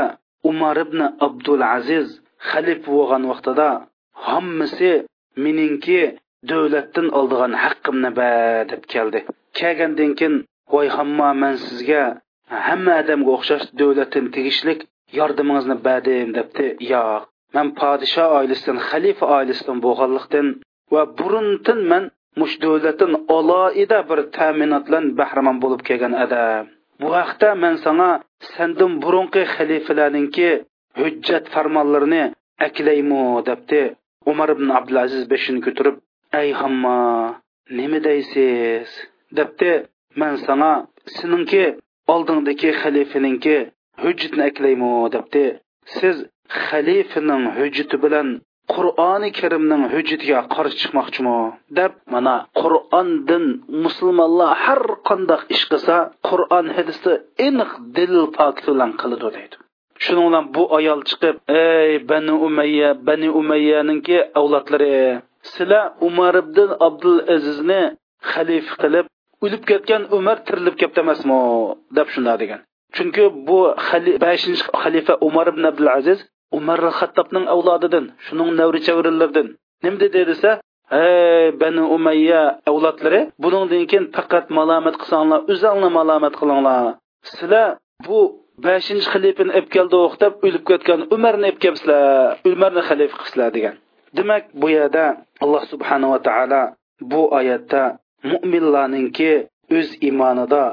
[0.50, 2.08] umar ibn abdul aziz
[2.50, 3.70] xalif bo'lgan vaqtida
[4.28, 4.92] hammasi
[5.44, 6.02] meningki
[6.50, 8.32] davlatdan oldigan haqqimni ba
[8.72, 9.20] deb keldi.
[9.58, 10.36] Kelgandan keyin
[10.74, 12.04] voy hamma man sizga
[12.68, 14.80] hamma odamga o'xshash davlatdan tegishlik
[15.18, 16.66] yordamingizni badim debdi.
[16.94, 17.22] Yo'q
[17.56, 20.48] man podsho oilasidan xalifa oilasidan bo'lganlikdan
[20.94, 22.04] va burundan man
[22.40, 26.64] mush davlatdan aloida bir ta'minotlan bahramon bo'lib kelgan adam
[27.02, 28.10] bu haqda man sanga
[28.54, 30.50] sandan burunqi xalifalarninki
[31.00, 32.24] hujjat farmonlarini
[32.68, 33.82] aklaymu debdi.
[34.32, 35.96] Umar ibn abdulaziz beshini ko'tarib
[36.42, 36.98] ey hamma
[37.78, 38.90] nima deysiz?
[39.38, 39.72] debdi.
[40.20, 40.72] Man sanga
[41.18, 41.66] sininki
[42.14, 43.58] oldingdagi xalifaninki
[44.04, 45.46] hujjatni aklaymi debdi.
[45.98, 46.16] Siz
[46.66, 48.28] xalifaning hujjati bilan
[48.74, 51.38] qur'oni karimning hujjatiga qarshi chiqmoqchimi?
[51.80, 53.46] Deb mana qur'ondan
[53.86, 55.96] musulmonlar har qandoq ish qilsa
[56.30, 57.14] qur'on hadisda
[57.48, 59.56] aniq dalil fakti bilan qiladi deydi.
[60.04, 64.96] Shuning bilan bu ayol chiqib ey bani umayya bani umayyaninki avlodlari
[65.52, 67.82] sizlar umar ibn abdul azizni
[68.32, 69.06] xalifa qilib
[69.46, 71.40] o'lib ketgan umar tirilib ketdi emasmi
[71.98, 72.62] deb shunday degan.
[72.96, 73.60] Chunki bu
[74.26, 76.20] beshinchi xalifa umar ibn abdul aziz
[76.58, 79.48] umar xattobning avlodidan shuning navri chavrillardan
[79.84, 80.52] nima dedi desa
[80.92, 86.96] ey bani umayya avlodlari buningdan keyin faqat malomat qilsanglar o'zinglar malomat qilinglar.
[87.30, 87.68] Sizlar
[88.06, 88.20] bu
[88.66, 92.02] beshinchi xalifani olib keldi deb o'lib ketgan umarni olib kelibsizlar
[92.52, 93.76] umarni xalifa qilibsizlar degan.
[94.18, 95.06] Demak bu yerda
[95.44, 96.64] alloh subhanava taolo
[97.12, 97.84] bu oyatda
[98.32, 99.32] mo'minlarninki
[99.78, 100.64] o'z iymonida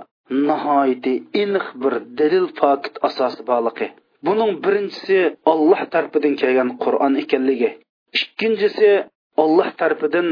[0.49, 1.13] nihoyatda
[1.43, 3.87] aniq bir dalil pokit asosi borligi.
[4.27, 5.19] Buning birinchisi
[5.53, 7.71] olloh tarafidan kelgan qur'on ekanligi.
[8.19, 8.91] Ikkinchisi
[9.43, 10.29] olloh tarafidan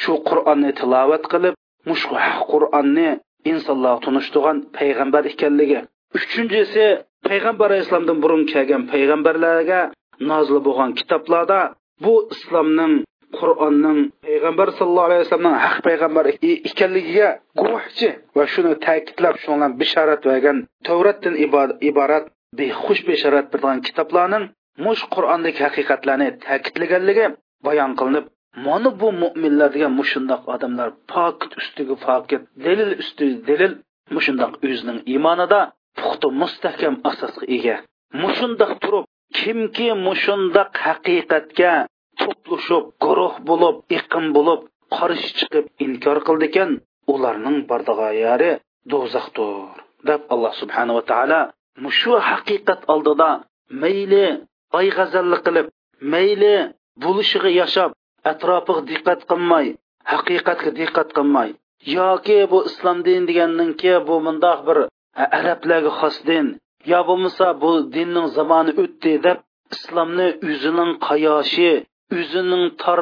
[0.00, 1.54] shu qur'onni tilovat qilib
[1.88, 2.04] mush
[2.52, 3.08] qur'onni
[3.50, 5.80] insonlarga tunishtirgan payg'ambar ekanligi.
[6.18, 6.84] Uchinchisi
[7.28, 9.80] payg'ambar alayhissalomdan burun kelgan payg'ambarlarga
[10.30, 11.60] nozil bo'lgan kitoblarda
[12.04, 12.94] bu islomning
[13.38, 16.24] qur'onning payg'ambar sallallohu alayhi vasallamning haq payg'ambar
[16.70, 17.28] ekanligiga
[17.60, 21.34] guvohchi va shuni ta'kidlab shunga bisharat bergan tavratdan
[21.88, 22.24] iborat
[22.58, 24.44] behush bisharat bergan kitoblarning
[24.84, 27.26] mush qur'ondagi haqiqatlarni ta'kidlaganligi
[27.66, 28.26] bayon qilinib
[28.66, 33.72] mana bu mo'minlar degan mushundoq odamlar pokit ustiga pokit dalil ustiga dalil
[34.16, 35.60] mushundoq o'zining iymonida
[35.98, 37.76] puxta mustahkam asosga ega.
[38.22, 39.04] Mushundoq turib
[39.38, 41.72] kimki mushundoq haqiqatga
[42.22, 44.60] to'plashib guruh bo'lib iqim bo'lib
[44.96, 46.70] qarshi chiqib inkor qildi ekan
[47.14, 48.50] ularning bordog'ayari
[48.90, 49.76] do'zaxdir
[50.08, 51.40] deb alloh subhanava taolo
[51.84, 53.30] mushu haqiqat oldida
[53.82, 54.26] mayli
[54.96, 55.66] g'azalli qilib
[56.12, 56.54] mayli
[57.02, 57.90] bo'lishiga yashab
[58.30, 59.66] atrofiga diqqat qilmay
[60.12, 61.50] haqiqatga diqqat qilmay
[61.98, 64.78] yoki bu islom din deganninki bu mundoq bir
[65.38, 66.46] arablarga xos din
[66.90, 69.38] yo bo'lmasa bu dinning zamoni o'tdi deb
[69.74, 71.72] islomni o'zining qayoshi
[72.18, 73.00] o'zining tor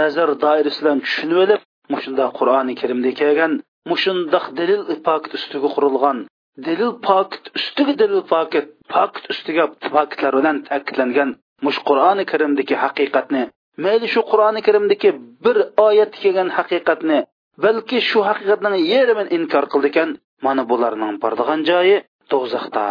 [0.00, 1.60] nazar doirasidan tushunib olib
[1.92, 3.52] mushunda qur'oni karimda kelgan
[3.90, 6.18] mushundoq dalil pokit ustiga qurilgan.
[6.66, 11.30] Dalil pokit ustiga dalil pokit pokit ustiga pokitlar bilan ta'kidlangan
[11.64, 13.42] mush qur'oni karimdagi haqiqatni.
[13.84, 15.10] Mayli shu qur'oni karimdagi
[15.44, 15.56] bir
[15.88, 17.18] oyat kelgan haqiqatni
[17.64, 20.10] balki shu haqiqatning yarmini inkor qildi ekan
[20.46, 21.96] mana bularning bordigan joyi
[22.32, 22.84] do'zaxda.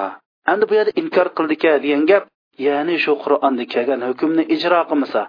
[0.51, 2.23] Endi bu yerda inkor qildi degan gap
[2.67, 5.21] ya'ni shu qur'onda kelgan hukmni ijro qilmasa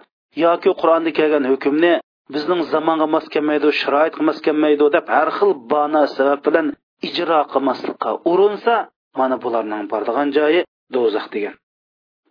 [0.45, 1.93] yoki qur'onda kelgan hukmni
[2.33, 6.67] bizning zamonga mos kelmaydi sharoitga mos kelmaydi deb har xil bano sabab bilan
[7.07, 8.75] ijro qilmaslikqa urinsa
[9.19, 10.61] mana bularning bordigan joyi
[10.95, 11.55] do'zax degan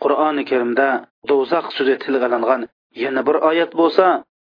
[0.03, 0.89] qur'oni karimda
[1.31, 2.63] do'zax so'zi tilg'alangan
[3.03, 4.07] yana bir oyat bo'lsa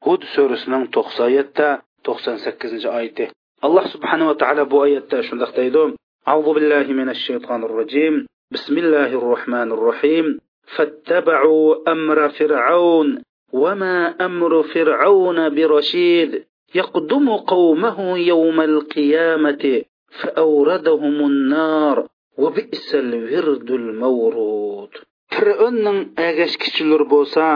[0.07, 1.69] hud surasining to'qson yetti
[2.07, 3.25] to'qson sakkizinchi oyati
[3.67, 5.85] alloh subhanava taolo bu oyatda shundoq deydi
[6.31, 8.15] أعوذ بالله من الشيطان الرجيم
[8.55, 10.27] بسم الله الرحمن الرحيم
[10.75, 13.09] فاتبعوا أمر فرعون
[13.53, 19.83] وما أمر فرعون برشيد يقدم قومه يوم القيامة
[20.21, 22.07] فأوردهم النار
[22.39, 24.93] وبئس الورد المورود
[25.37, 27.47] fir'onning agashkichilar bo'lsa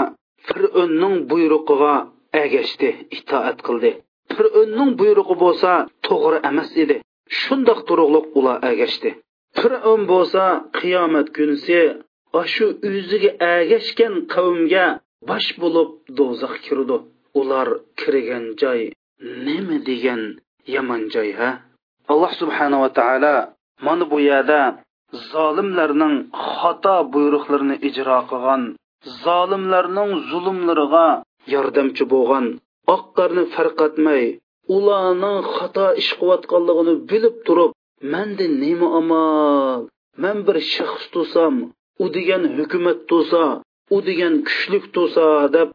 [0.48, 1.94] fir'onning buyrug'iga
[2.44, 3.90] agashdi itoat qildi
[4.36, 5.72] fir'onning buyrug'i bo'lsa
[6.06, 6.96] to'g'ri emas edi
[7.40, 9.10] shundoq turug'liq ular agashdi
[9.60, 10.44] fir'on bo'lsa
[10.78, 11.80] qiyomat kunisi
[12.54, 14.86] shu o'ziga agashgan qavmga
[15.29, 16.97] bosh bo'lib do'zax kirdi.
[17.39, 17.67] Ular
[17.99, 18.81] kirgan joy
[19.45, 20.21] nima degan
[20.73, 21.49] yomon joy ha?
[22.11, 23.35] Alloh subhanava taolo
[23.85, 24.61] mana bu yerda
[25.31, 26.15] zolimlarning
[26.55, 28.63] xato buyruqlarini ijro qilgan
[29.23, 31.07] zolimlarning zulmlariga
[31.53, 32.45] yordamchi bo'lgan
[32.95, 34.23] oqqarni farq etmay
[34.75, 37.71] ularning xato ish qilayotganligini bilib turib
[38.13, 39.79] manda nima amal
[40.23, 41.55] man bir shaxs tusam
[42.03, 43.45] u degan hukumat to'sa
[43.95, 45.69] u degan kuchlik to'sa deb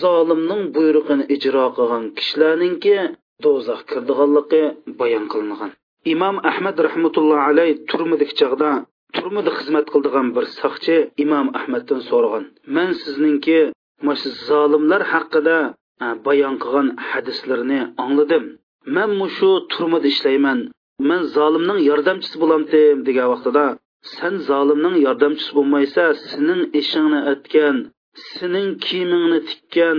[0.00, 2.96] zolimning buyrug'ini ijro qilgan kishilarninki
[3.44, 4.62] do'zax kirdiganligi
[5.00, 5.70] bayon qilingan.
[6.14, 8.70] Imom ahmad rahmatulloh alayh turmidik chog'da
[9.16, 12.44] turmida xizmat qildigan bir saqchi imom ahmaddan so'ragan.
[12.76, 13.58] Man sizningki
[14.20, 15.58] shu zolimlar haqida
[16.26, 18.44] bayon qilgan hadislarni angladim
[18.96, 20.58] man mushu turmada ishlayman.
[21.08, 23.64] Man zolimning yordamchisi bo'lamdim degan vaqtida
[24.16, 27.76] sen zolimning yordamchisi bo'lmaysa sening ishingni aytgan
[28.34, 29.98] sening kiyimingni tikkan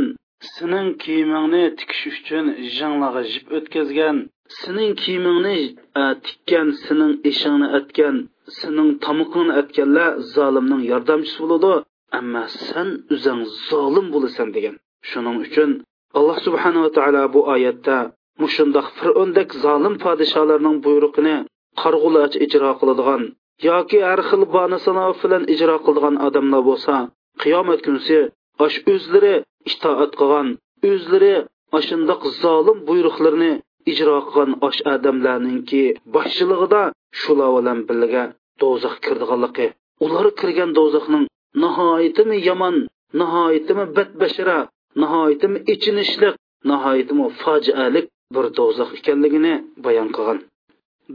[0.56, 2.46] sening kiyimingni tikish uchun
[2.78, 4.18] janglaga jip o'tkazgan
[4.62, 5.58] sening kiyimingni
[6.02, 8.16] e, tikkan sening ishingni aytgan
[8.60, 11.74] sening tomoqingni aytganlar zolimning yordamchisi bo'ladi.
[12.20, 14.76] Ammo sen o'zing zolim bo'lasan degan.
[15.10, 15.70] Shuning uchun
[16.18, 17.98] alloh subhanava taolo bu oyatda
[18.42, 21.36] mushundoq fir'ondak zolim podsholarning buyrug'ini
[21.82, 23.22] qarg'ulach ijro qiladigan
[23.68, 26.96] yoki har xil bani sanoat bilan ijro qilgan odamlar bo'lsa
[27.42, 28.18] qiyomat kunsi
[28.66, 29.36] osh o'zlari
[29.72, 30.48] itoat qilgan
[30.90, 31.34] o'zlari
[31.78, 33.52] ashundoq zolim buyruqlarni
[33.92, 35.84] ijro qilgan osh odamlarninki
[36.16, 36.84] boshchiligida
[37.22, 38.24] shular bilan birga
[38.62, 39.68] do'zax kirdianligi
[40.06, 41.26] ular kirgan do'zaxning
[41.64, 42.76] nihoyatimi yomon
[43.20, 44.60] nihoyatimi badbashara
[45.02, 46.36] nihoyatimi ichinishliq
[46.70, 49.54] nihoyatimi fojialik bir do'zax ekanligini
[49.86, 50.40] bayon qilgan.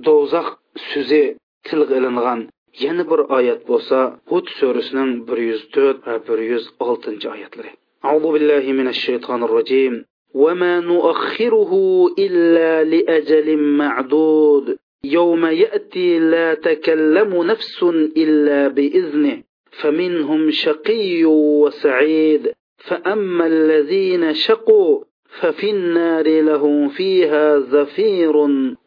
[0.06, 0.46] Do'zax
[0.90, 1.24] so'zi
[1.68, 2.40] tilga ilingan
[2.84, 3.98] yana bir oyat bo'lsa
[4.30, 7.72] hud surasining bir yuz to'rt va bir yuz oltinchi oyatlari.
[8.04, 11.72] أعوذ بالله من الشيطان الرجيم وما نؤخره
[12.18, 17.82] إلا لأجل معدود يوم يأتي لا تكلم نفس
[18.16, 21.24] إلا بإذنه فمنهم شقي
[21.62, 25.04] وسعيد فأما الذين شقوا
[25.40, 28.36] ففي النار لهم فيها زفير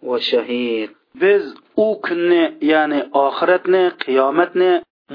[0.04, 0.90] وشهيق
[1.22, 1.44] biz
[1.86, 4.72] u kunni ya'ni oxiratni qiyomatni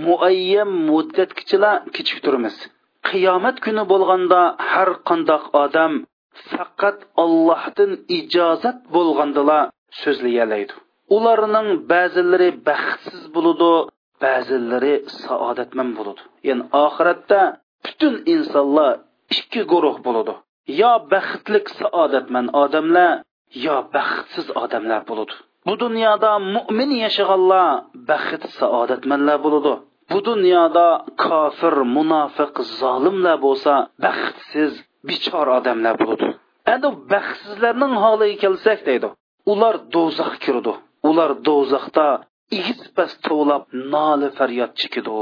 [0.07, 2.57] muayyan muddatgacha kechiktiramiz
[3.09, 5.92] qiyomat kuni bo'lganda har qandoq odam
[6.50, 9.61] faqat ollohdan ijozat bo'lgandala
[10.02, 10.74] so'zlayalaydi
[11.16, 13.72] ularning ba'zilari baxtsiz bo'ladi
[14.24, 16.22] ba'zilari saodatman bo'ladi.
[16.48, 17.40] Ya'ni oxiratda
[17.85, 18.92] butun insonlar
[19.37, 20.35] ikki guruh bo'ladi.
[20.80, 23.11] Yo baxtlik saodatman odamlar
[23.66, 25.35] yo baxtsiz odamlar bo'ladi.
[25.66, 27.68] Bu dunyoda mo'min yashaganlar
[28.11, 29.74] baxt saodatmanlar bo'ladi.
[30.11, 30.87] Bu dunyoda
[31.24, 33.72] kofir munofiq zolimlar bo'lsa
[34.05, 34.72] baxtsiz
[35.09, 36.27] bichor odamlar bo'ladi.
[36.72, 39.09] Endi baxtsizlarning holiga kelsak deydi.
[39.53, 40.74] Ular do'zax kirdi
[41.09, 42.07] ular do'zaxda
[42.59, 45.14] igis past tovlab noli faryod chekidi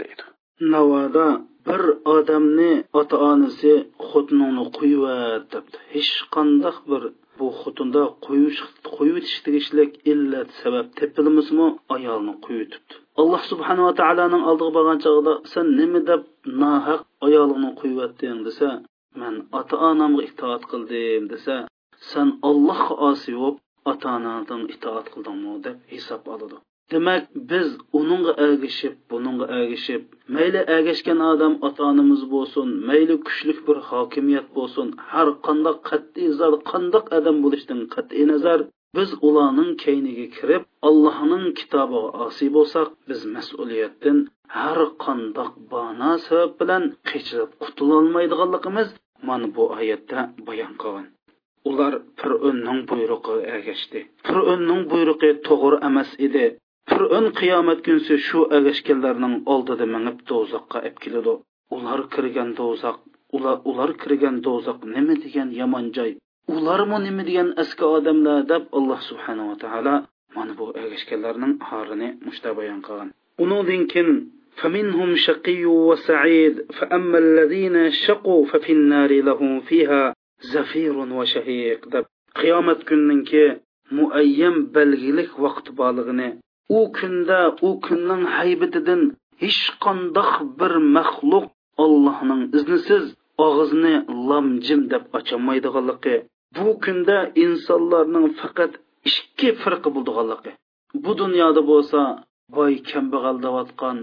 [0.00, 0.24] deydi.
[0.72, 1.26] Navoda
[1.66, 1.82] bir
[2.16, 3.72] odamni ota onasi
[4.08, 5.78] xotiningni qo'yivat debdi.
[5.94, 7.02] Hech qandoq bir
[7.38, 8.60] bu xotinda qo'yish
[8.96, 16.00] qo'yitish tegishlik illat sabab tepilmasmi ayolni qo'yitibdi alloh subhanava taoloning oldiga borgan chog'da sen nima
[16.10, 16.22] deb
[16.62, 18.68] nohaq ayolingni qo'yyotding desa
[19.20, 21.56] man ota onamga itoat qildim desa
[22.10, 23.56] sen ollohga osiy bo'lib
[23.90, 26.56] ota onadan itoat qildingmi deb hisob oladi.
[26.92, 27.68] Demak biz
[27.98, 30.02] uningga ergishib buningga ergishib
[30.36, 36.54] mayli ergashgan odam ota onamiz bo'lsin mayli kuchlik bir hokimiyat bo'lsin har qandoq qat'iy zar
[36.70, 38.60] qandoq odam bo'lishdan qat'iy nazar
[38.96, 44.18] biz ularning kayniga kirib allohning kitobiga osiy bo'lsak biz mas'uliyatdan
[44.58, 48.88] har qandoq bano sabab bilan qechirib qutulolmaydiganligimiz
[49.28, 51.06] mana bu oyatda bayon qilgan.
[51.68, 54.00] Ular fir'unning buyrug'iga ergashdi.
[54.26, 56.44] Fir'unning buyrug'i to'g'ri emas edi.
[56.89, 61.33] fir'un qiyomat kunsi shu ergashganlarning oldida minib do'zaxqa olib keladi
[61.75, 62.97] ular kirgan do'zax
[63.37, 66.11] ular ular kirgan do'zax nima degan yomon joy
[66.55, 69.95] ularmi nima degan eski odamlar deb alloh subhanava taolo
[70.35, 73.09] mana bu ergashganlarning horini mushta bayon qilgan
[73.43, 74.11] undan keyin
[74.59, 80.03] فمنهم شقي وسعيد فأما الذين شقوا ففي النار لهم فيها
[80.53, 82.05] زفير وشهيق deb
[82.39, 83.43] qiyomat kunninki
[83.97, 86.29] muayyan belgilik vaqt borlig'ini
[86.78, 89.02] u kunda u kunning haybatidan
[89.42, 91.46] hech qandoq bir maxluq
[91.84, 93.04] allohning iznisiz
[93.46, 93.94] og'izni
[94.28, 96.16] lamjim deb ocholmaydiganligi
[96.56, 98.72] bu kunda insonlarning faqat
[99.10, 100.52] ikki firqi bo'ldiganligi.
[101.04, 102.00] Bu dunyoda bo'lsa
[102.56, 103.98] boy kambag'al deyotgan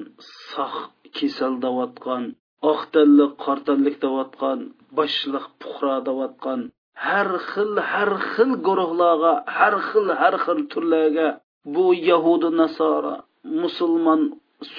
[0.52, 0.80] sog'
[1.18, 2.24] kasal deyotgan
[2.72, 4.60] oq tanli qor tanlik deyotgan
[4.98, 6.60] boshliq puhro deyotgan
[7.06, 11.30] har xil har xil guruhlarga har xil har xil turlarga
[11.74, 13.16] bu yahudi nasora
[13.62, 14.22] musulmon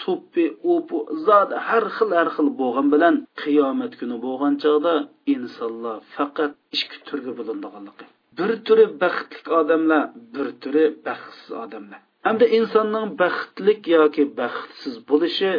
[0.01, 4.95] suppi upu zot har xil har xil bo'lgan bilan qiyomat kuni bo'lgan chog'da
[5.35, 8.07] insonlar faqat ikki turga bo'linadiganligi
[8.39, 10.03] bir turi baxtli odamlar
[10.35, 12.01] bir turi baxtsiz odamlar.
[12.27, 15.51] Hamda insonning baxtlik yoki baxtsiz bo'lishi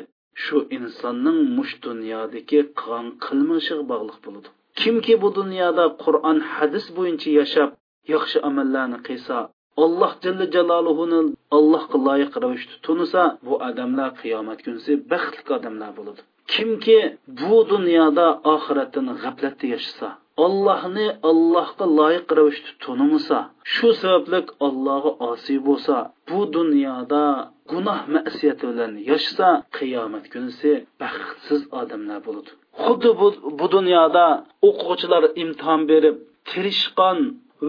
[0.44, 4.50] shu insonning mush dunyodagi qilgan qilmishiga bog'liq bo'ladi.
[4.82, 7.70] Kimki bu dunyoda qur'on hadis bo'yicha yashab
[8.14, 9.38] yaxshi amallarni qilsa
[9.84, 11.20] alloh jalla jaloluhuni
[11.58, 16.22] allohga loyiq ravishda tunisa bu odamlar qiyomat kunsi baxtli odamlar bo'ladi.
[16.54, 17.00] Kimki
[17.40, 20.08] bu dunyoda oxiratdan g'aflatda yashasa
[20.46, 23.38] allohni allohga loyiq ravishda tunimasa
[23.74, 25.96] shu sababli allohga osiy bo'lsa
[26.30, 27.26] bu dunyoda
[27.72, 29.48] gunoh masiyati bilan yashasa
[29.78, 30.72] qiyomat kunisi
[31.02, 32.52] baxtsiz odamlar bo'ladi.
[32.84, 33.28] Xuddi bu,
[33.60, 34.26] bu dunyoda
[34.68, 36.16] o'quvchilar imtihon berib
[36.50, 37.20] tirishqon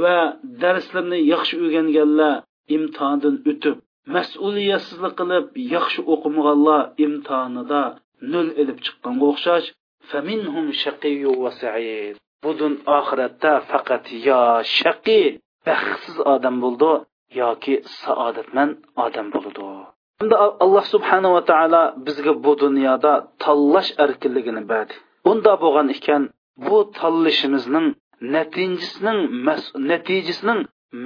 [0.02, 0.18] va
[0.62, 2.34] darslarni yaxshi o'rganganlar
[2.76, 3.76] imtihondan o'tib
[4.14, 7.82] mas'uliyatsizlik qilib yaxshi o'qimaganlar imtihonida
[8.32, 9.66] nol ilib chiqqanga o'xshash
[10.10, 12.14] faminhum shaqiyu va sa'id.
[12.44, 14.42] Budun oxiratda faqat yo
[14.78, 15.20] shaqi
[15.66, 16.92] baxtsiz odam bo'ldi
[17.40, 18.70] yoki saodatman
[19.04, 19.68] odam bo'ldi.
[20.22, 23.12] Unda alloh subhanava taolo bizga bu dunyoda
[23.42, 24.94] tanlash erkinligini berdi.
[25.30, 26.22] Unda bo'lgan ekan
[26.66, 27.86] bu tanlashimizning
[28.20, 29.20] natijasining
[29.90, 30.60] natijasining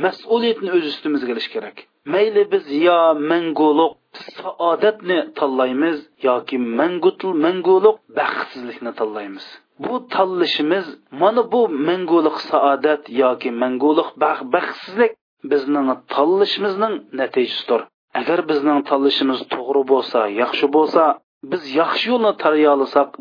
[0.04, 1.76] mas'uliyatini o'z ustimizga olish kerak.
[2.12, 3.00] Mayli biz yo
[3.32, 3.92] manguliq
[4.36, 5.98] saodatni tanlaymiz
[6.28, 9.46] yoki mangutul manguliq baxtsizlikni tanlaymiz.
[9.84, 10.86] Bu tanlashimiz
[11.20, 14.08] mana bu manguliq saodat yoki manguliq
[14.54, 15.12] baxtsizlik
[15.50, 17.80] bizning tanlashimizning natijasidir.
[18.20, 21.02] Agar bizning tanlashimiz to'g'ri bo'lsa yaxshi bo'lsa
[21.50, 22.66] biz yaxshi yo'lni tanlay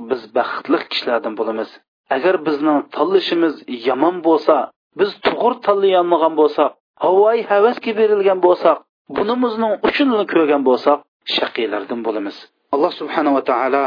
[0.09, 1.69] biz baxtli kishilardan bo'lamiz.
[2.16, 3.54] agar bizning tanlashimiz
[3.88, 4.56] yomon bo'lsa
[5.00, 6.70] biz to'g'ri tanlayolmagan bo'lsak
[7.04, 8.76] havoyi havasga berilgan bo'lsak
[9.16, 10.98] bunimizning uchunini ko'rgan bo'lsak
[11.36, 12.36] shaqiylardan bo'lamiz
[12.74, 13.84] alloh subhanava taolo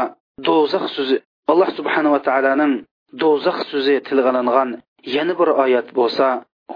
[0.48, 1.16] do'zax so'zi
[1.52, 2.74] alloh subhanava taoloning
[3.22, 4.70] do'zax so'zi tilg'alangan
[5.16, 6.26] yana bir oyat bo'lsa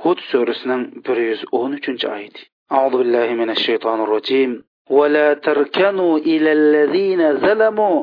[0.00, 2.42] hud surasining bir yuz o'n uchinchi oyati
[2.76, 4.50] أعوذ بالله من الشيطان الرجيم
[4.90, 7.98] ولا تركنوا إلى الذين ظلموا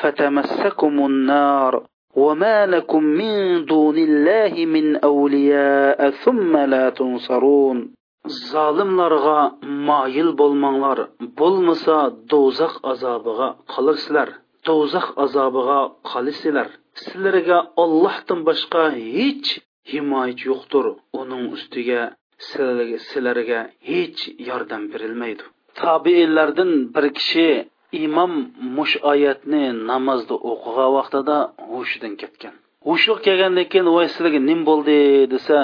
[0.00, 1.72] فتمسكم النار
[2.16, 7.78] وما لكم من دون الله من أولياء ثم لا تنصرون
[8.52, 9.40] zolimlarga
[9.88, 10.98] moyil bo'lmanglar
[11.40, 11.96] bo'lmasa
[12.32, 14.28] do'zax azobiga qolarsizlar
[14.66, 15.80] do'zax azobiga
[16.10, 16.68] qolasizlar
[17.02, 18.82] sizlarga ollohdan boshqa
[19.16, 19.48] hech
[19.92, 20.86] himoyachi yo'qdir
[21.20, 22.02] uning ustiga
[23.10, 25.44] sizlarga hech yordam berilmaydi
[25.82, 27.48] tobiinlardan bir kishi
[28.05, 28.33] imom
[28.77, 31.37] mush oyatni namozda o'qigan vaqtida
[31.71, 32.53] hushidan ketgan.
[32.87, 34.97] Hushi kelgandan keyin voy sizlarga nim bo'ldi
[35.33, 35.57] desa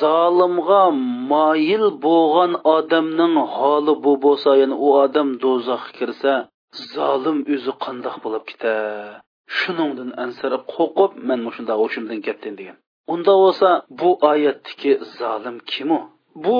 [0.00, 0.82] zolimga
[1.32, 6.32] moyil bo'lgan odamning holi bu bo'lsa ya'ni u odam do'zaxga kirsa
[6.94, 8.74] zolim o'zi qandoq bo'lib ketar
[9.58, 12.76] shuningdan ansirab qo'rqib man shundoq hushimdan ketdim degan.
[13.12, 13.68] Unda bo'lsa
[14.00, 16.00] bu oyatdagi zolim kim u?
[16.44, 16.58] Bu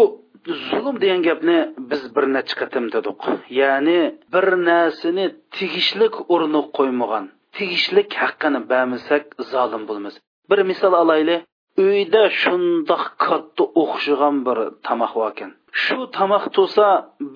[0.70, 1.58] zulm degan gapni
[1.90, 3.20] biz bir necha qatim dedik.
[3.60, 4.00] Ya'ni
[4.34, 5.26] bir narsani
[5.56, 7.24] tegishlik o'rni qo'ymagan
[7.56, 10.14] tegishlik haqqini bermasak zolim bo'lmas.
[10.50, 11.40] Bir misol olaylik
[11.82, 15.50] uyda shundoq katta o'xshagan bir tomoq borkan
[15.82, 16.86] shu tomoq tursa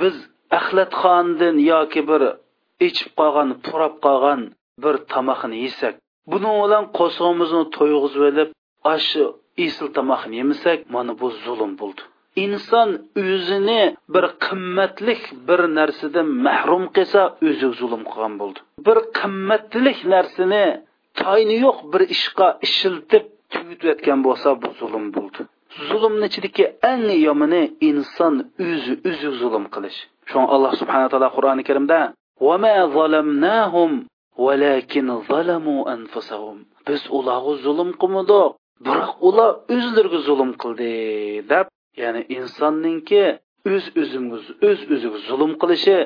[0.00, 0.16] biz
[0.58, 2.22] axlatxondan yoki bir
[2.86, 4.40] ichib qolgan purab qolgan
[4.84, 5.94] bir tomoqni yesak
[6.32, 8.48] buning bilan qo'sog'imizni to'yg'izib olib
[8.94, 9.24] ashu
[9.66, 12.02] isil tomoqni yemasak mana bu zulm bo'ldi.
[12.44, 12.90] Inson
[13.24, 13.82] o'zini
[14.14, 18.60] bir qimmatlik bir narsadan mahrum qilsa o'zi zulm qilgan bo'ldi.
[18.86, 20.64] Bir qimmatlik narsani
[21.20, 25.40] tayini yo'q bir ishga ishiltib tugatayotgan bo'lsa bu zulm bo'ldi.
[25.88, 28.34] Zulmni ichidagi eng yomoni inson
[28.66, 29.98] o'zi o'zi zulm qilish.
[30.30, 31.98] Shu alloh subhanaa taolo qur'oni karimda
[36.88, 38.46] biz ularga zulm qilmadik
[38.86, 40.92] biroq ular o'zlariga zulm qildi
[41.52, 41.66] deb
[42.02, 43.22] ya'ni insonninki
[43.72, 45.96] o'z o'zimiz o'z o'ziga zulm qilishi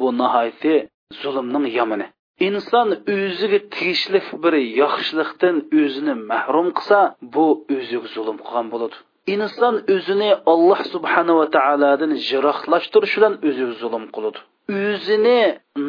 [0.00, 0.74] bu nihoyatda
[1.22, 2.06] zulmning yomoni.
[2.48, 6.98] Inson o'ziga tegishli bir yaxshilikdan o'zini mahrum qilsa
[7.34, 7.46] bu
[7.76, 8.96] o'ziga zulm qilgan bo'ladi.
[9.34, 14.38] Inson o'zini alloh subhanava taolodan jiroqlashtirish bilan o'ziga zulm qiladi.
[14.80, 15.40] O'zini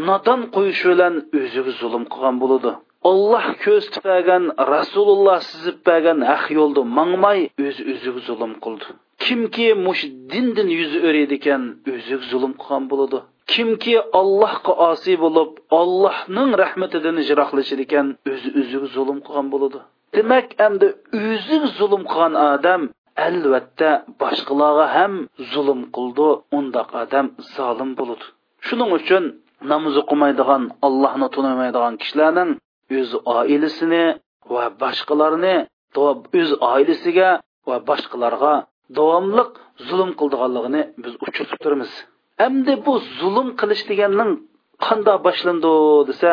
[0.08, 2.72] nodon qo'yish bilan o'ziga zulm qilgan bo'ladi.
[3.12, 4.44] Olloh ko'z bergan
[4.74, 8.88] rasululloh sizib bergan haq yo'lda mangmay o'z o'ziga zulm qildi.
[9.24, 11.62] Kimki mush dindan yuz o'raydi ekan
[11.94, 13.20] o'zi zulm qilgan bo'ladi.
[13.54, 19.80] Kimki allohga osiy bo'lib allohning rahmatidan jiroqlashar ekan o'zi o'zi zulm qilgan bo'ladi.
[20.16, 20.88] Demak endi
[21.20, 22.82] o'zi zulm qilgan odam
[23.28, 23.90] albatta
[24.22, 25.14] boshqalarga ham
[25.54, 28.26] zulm qildi undoq odam zolim bo'ladi.
[28.68, 29.24] Shuning uchun
[29.72, 32.50] namoz o'qimaydigan allohni tunimaydigan kishilarning
[33.00, 34.06] o'z oilasini
[34.54, 35.56] va boshqalarni
[36.40, 37.30] o'z oilasiga
[37.68, 38.54] va boshqalarga
[38.98, 39.52] davomliq
[39.88, 41.92] zulm qildiganligini biz uchirtib turibmiz.
[42.48, 44.32] Endi bu zulm qilish deganning
[44.86, 45.74] qandoq boshlandi
[46.10, 46.32] desa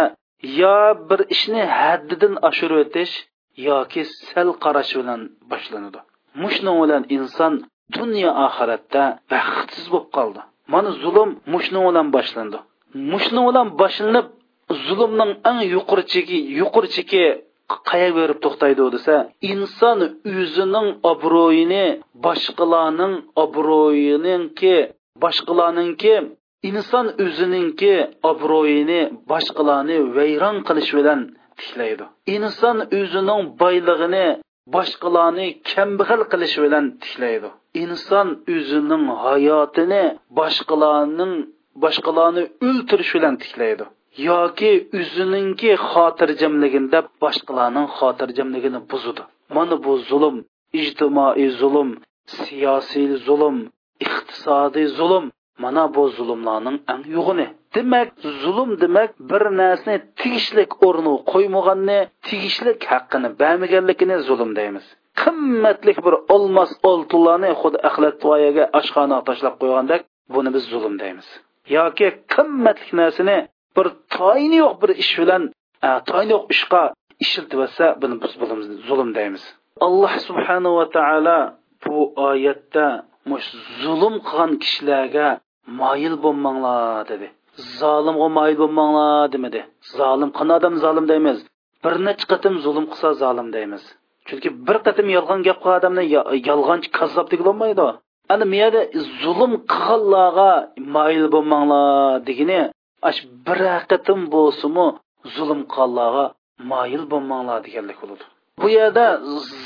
[0.61, 0.79] yo
[1.09, 3.13] bir ishni haddidan oshirib o'tish
[3.69, 5.21] yoki sal qarash bilan
[5.53, 6.01] boshlanadi.
[6.43, 7.55] Mushni bilan inson
[7.97, 10.41] dunyo oxiratda baxtsiz bo'lib qoldi.
[10.73, 12.59] Mana zulm mushni bilan boshlandi.
[13.13, 14.27] Mushni bilan boshlanib
[14.87, 17.23] zulmning eng yuqori cheki yuqori cheki
[17.91, 19.15] qayerga berib to'xtaydi desa
[19.53, 19.99] inson
[20.35, 21.85] o'zining obro'yini
[22.27, 23.15] boshqalarning
[23.45, 24.77] obro'yininki
[25.23, 26.15] boshqalarninki
[26.69, 27.95] inson o'zininki
[28.31, 29.01] obro'yini
[29.33, 31.21] boshqalarni vayron qilish bilan
[31.59, 32.05] tiklaydi.
[32.37, 34.27] Inson o'zining boylig'ini
[34.75, 37.49] boshqalarni kambag'al qilish bilan tiklaydi.
[37.85, 40.05] Inson o'zining hayotini
[40.39, 41.35] boshqalarning
[41.85, 43.85] boshqalarni o'ltirish bilan tiklaydi.
[44.29, 49.23] Yoki o'zininki xotirjamligini deb boshqalarning xotirjamligini buzadi
[49.57, 50.37] mana bu zulm
[50.81, 51.91] ijtimoiy zulm
[52.39, 53.57] siyosiy zulm
[54.07, 55.25] iqtisodiy zulm
[55.63, 57.47] mana bu zulmlarning eng yo'g'ini.
[57.75, 58.09] Demak
[58.43, 61.99] zulm demak bir narsani tegishlik o'rni qo'ymaganni
[62.29, 64.87] tegishlik haqqini bermaganligini zulm deymiz.
[65.21, 70.01] Qimmatlik bir olmos oltinlarni xuddi axlatvoyaga oshxona tashlab qo'ygandek
[70.35, 71.29] buni biz zulm deymiz.
[71.77, 73.39] Yoki qimmatlik narsani
[73.77, 75.43] bir toyini yo'q bir ish bilan
[75.87, 76.83] e, toyini yo'q ishga
[77.25, 78.15] ishiltibyotsa buni
[78.61, 79.43] biz zulm deymiz.
[79.87, 81.39] Alloh subhanava taolo
[81.85, 81.97] bu
[82.29, 82.87] oyatda
[83.83, 85.29] zulm qilgan kishilarga
[85.81, 87.27] moyil bo'lmanglar dedi.
[87.81, 89.61] Zolimga moyil bo'lmanglar demadi.
[89.99, 91.39] Zolim qana odam zolim deymiz.
[91.85, 93.83] Bir necha qatim zulm qilsa zolim deymiz.
[94.29, 96.05] Chunki bir qatim yolg'on gap qilgan odamni
[96.51, 97.87] yolg'onchi kazzob degilolmaydi
[98.33, 98.83] ana bu yerda
[99.23, 100.51] zulm qilganlarga
[100.97, 102.61] moyil bo'lmanglar degani
[103.09, 104.87] ash bir haqiqatim bo'lsimi
[105.37, 106.25] zulm qilganlarga
[106.73, 108.25] moyil bo'lmanglar deganlik bo'ladi
[108.63, 109.07] bu yerda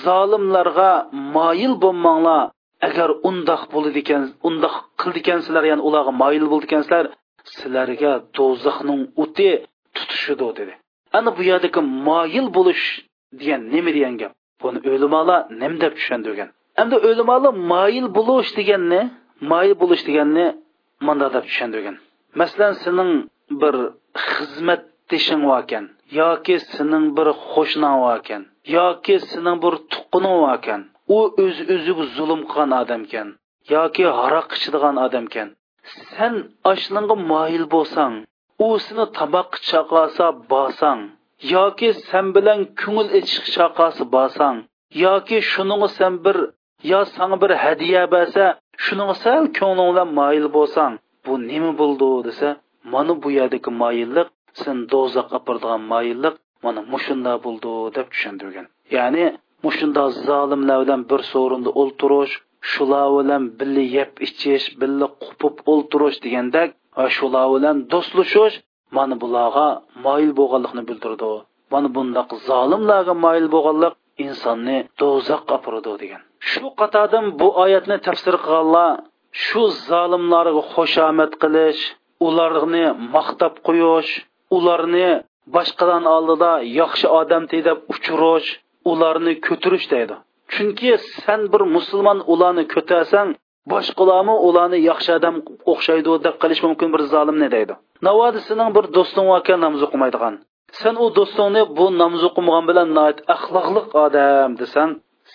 [0.07, 0.91] zolimlarga
[1.37, 2.43] moyil bo'lmanglar
[2.89, 7.05] agar undoq bo'ladi ekan undoq qildi ekansizlar ya'ni ularga moyil bo'ldi ekansizlar
[7.55, 9.51] sizlarga do'zaxning o'ti
[9.97, 10.73] tutishidi dedi.
[11.19, 12.85] Ana bu yerdagi moyil bo'lish
[13.41, 14.33] degan nima degan gap?
[14.63, 16.49] Buni o'limalar nim deb tushundirgan
[16.83, 19.01] endi o'limalar moyil bo'lish deganni
[19.51, 20.47] moyil bo'lish deganni
[21.07, 21.97] manda deb tushundirgan
[22.41, 23.13] masalan sening
[23.61, 23.75] bir
[24.31, 25.85] xizmatdishing ekan
[26.21, 28.43] yoki sening bir qo'shning ekan
[28.77, 30.81] yoki sening bir tuqqaning ekan
[31.17, 33.29] u o'z o'ziga zulm qilgan odam ekan
[33.75, 35.49] yoki haroq ichadigan odam ekan
[36.15, 36.35] sen
[36.71, 38.15] oshningga moyil bo'lsang
[38.67, 41.01] u seni tomoq chaqasa borsang
[41.55, 44.57] yoki sen bilan ko'ngil ichish chaqasi borsang
[45.05, 46.37] yoki shuninga sen bir
[46.93, 48.45] yo sanga bir hadya bersa
[48.85, 50.93] shuninga sal ko'ngling bilan moyil bo'lsang
[51.25, 52.49] bu nima bo'ldi desa
[52.93, 54.29] mana bu yerdagi moyillik
[54.63, 58.67] sen do'zaxga apirdigan moyillik mana mushunda bo'ldi deb tushuntirgan.
[58.97, 59.25] Ya'ni
[59.65, 62.35] mushunda zolimlar bilan bir so'rinda o'ltirish
[62.73, 66.71] shular bilan birga yeb ichish birga qupib o'ltirish degandek
[67.17, 68.57] shular bilan do'stlashish
[68.97, 69.67] mana bularga
[70.07, 71.33] moyil bo'lganlikni bildirdi.
[71.73, 73.95] Mana bundaq zolimlarga moyil bo'lganlik
[74.25, 76.23] insonni do'zaxga apiradi degan.
[76.51, 78.91] Shu qatordan bu oyatni tafsir qilganlar
[79.43, 81.83] shu zolimlarga xushomad qilish
[82.27, 84.11] ularni maqtab qo'yish
[84.57, 85.09] ularni
[85.55, 88.49] boshqalarni oldida yaxshi odam deb uchirish
[88.93, 90.15] ularni ko'tirish deydi.
[90.53, 90.93] Chunki
[91.25, 93.29] sen bir musulmon ularni ko'tarsang
[93.73, 95.35] boshqalarmi ularni yaxshi odam
[95.73, 97.75] o'xshaydi deb qilish mumkin bir zolimni deydi.
[98.07, 100.35] Navoda sening bir do'sting ekan namoz o'qimaydigan.
[100.81, 102.89] Sen u do'stingni bu namoz o'qimagan bilan
[103.37, 104.89] axloqli odam desan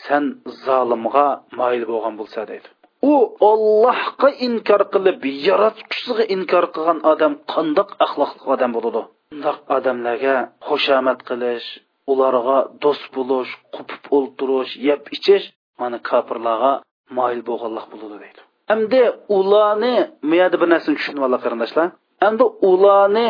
[0.06, 0.24] sen
[0.66, 1.28] zolimga
[1.60, 2.70] moyil bo'lgan bo'lsa deydi.
[3.12, 3.14] U
[3.52, 9.02] ollohga inkor qilib yaratquchisiga inkor qilgan odam qandoq axloqli odam bo'ladi?
[9.32, 10.36] Bundoq odamlarga
[10.68, 11.68] xushomad qilish
[12.12, 15.46] ularga do'st bo'lish qupib o'ltirish yeb ichish
[15.82, 16.74] mana kofirlarga
[17.18, 18.42] moyil bo'lganlik bo'ladi deydi.
[18.74, 19.02] Endi
[19.38, 19.96] ularni
[20.32, 21.88] miyada bir narsani tushunib olinglar qarindoshlar.
[22.28, 23.30] Endi ularni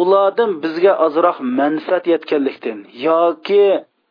[0.00, 3.66] ulardan bizga ozroq manfaat yetganlikdan yoki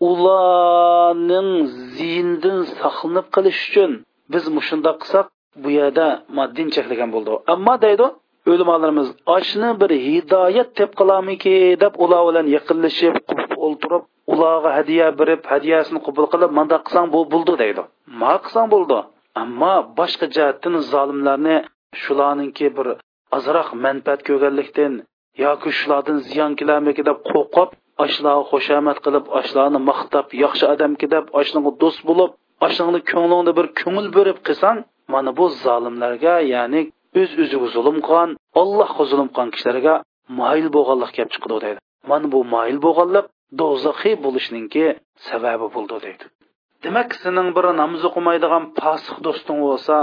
[0.10, 1.49] ularning
[1.95, 3.91] ziyindan saqlanib qilish uchun
[4.34, 5.25] biz mushundoq qilsak
[5.63, 6.07] bu yerda
[6.38, 7.32] moddin cheklagan bo'ldi.
[7.53, 8.07] Ammo deydi
[8.51, 13.15] o'limalarimiz oshni bir hidoyat deb qilamiki deb ular bilan yaqinlashib
[13.65, 14.03] o'ltirib
[14.34, 17.84] ularga hadya berib hadyasini qabul qilib manda qilsang bu bo'ldi deydi.
[18.21, 18.97] Ma qilsang bo'ldi.
[19.43, 21.57] Ammo boshqa jihatdan zolimlarni
[22.01, 22.88] shularninki bir
[23.38, 24.93] ozroq manfaat ko'rganlikdan
[25.45, 27.69] yoki shulardan ziyon kelarmiki deb qo'rqib
[28.05, 32.32] ashlarga xushomat qilib ashlarni maqtab yaxshi odamki deb ashlarga do'st bo'lib
[32.66, 34.78] oshingni ko'nglingda bir ko'ngil berib qilsang
[35.14, 36.82] mana bu zolimlarga ya'ni
[37.20, 38.30] o'z o'ziga zulm qilgan
[38.62, 39.95] allohga zulm qilgan kishilarga
[40.39, 41.80] moyil bo'lganlik kelib chiqdi deydi.
[42.09, 43.26] Mana bu moyil bo'lganlik
[43.59, 44.86] do'zaxiy bo'lishninki
[45.28, 46.26] sababi bo'ldi deydi.
[46.84, 49.95] Demak sening bir namoz o'qimaydigan posiq do'sting bo'lsa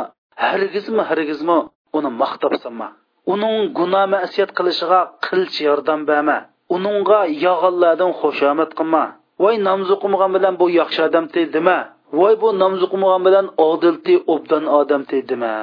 [0.45, 1.59] hargizmi hargizmi
[1.99, 2.89] uni maqtabsanma
[3.33, 6.39] uning gunoh masiyat qilishiga qilch yordam berma.
[6.77, 9.05] Uningga yog'inlardan xushomad qilma.
[9.43, 11.79] Voy namoz o'qimagan bilan bu yaxshi odam dema.
[12.19, 15.55] Voy bu namoz o'qimagan bilan odilti obdan odam dema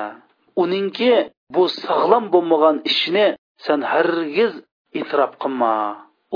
[0.62, 1.14] uningki
[1.56, 3.28] bu sog'lom bo'lmagan ishni
[3.66, 4.54] sen hargiz
[5.00, 5.76] e'tirof qilma.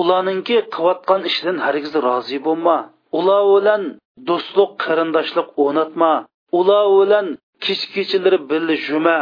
[0.01, 2.77] Ularninki qilayotgan ishidan hargiz rozi bo'lma.
[3.19, 3.81] Ular bilan
[4.27, 6.13] do'stlik qarindoshlik o'rnatma
[6.59, 7.25] ular bilan
[7.63, 9.19] kech kechalari birga juma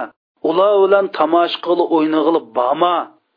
[0.49, 2.95] ular bilan tomosha qilib o'ynag'ilib borma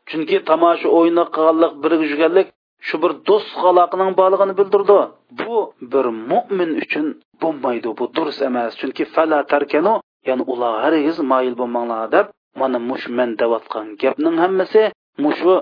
[0.09, 2.47] chunki tomosha o'yni qilganlik birga yurganlik
[2.87, 4.99] shu bir do'st aloqaning borlig'ini bildirdi.
[5.39, 5.57] Bu
[5.93, 7.05] bir mo'min uchun
[7.41, 8.71] bo'lmaydi bu durust emas.
[8.79, 9.93] Chunki fala tarkanu
[10.27, 12.25] ya'ni ular hargiz moyil bo'lmanglar deb
[12.59, 14.81] mana mush men deyotgan gapning hammasi
[15.23, 15.53] mushu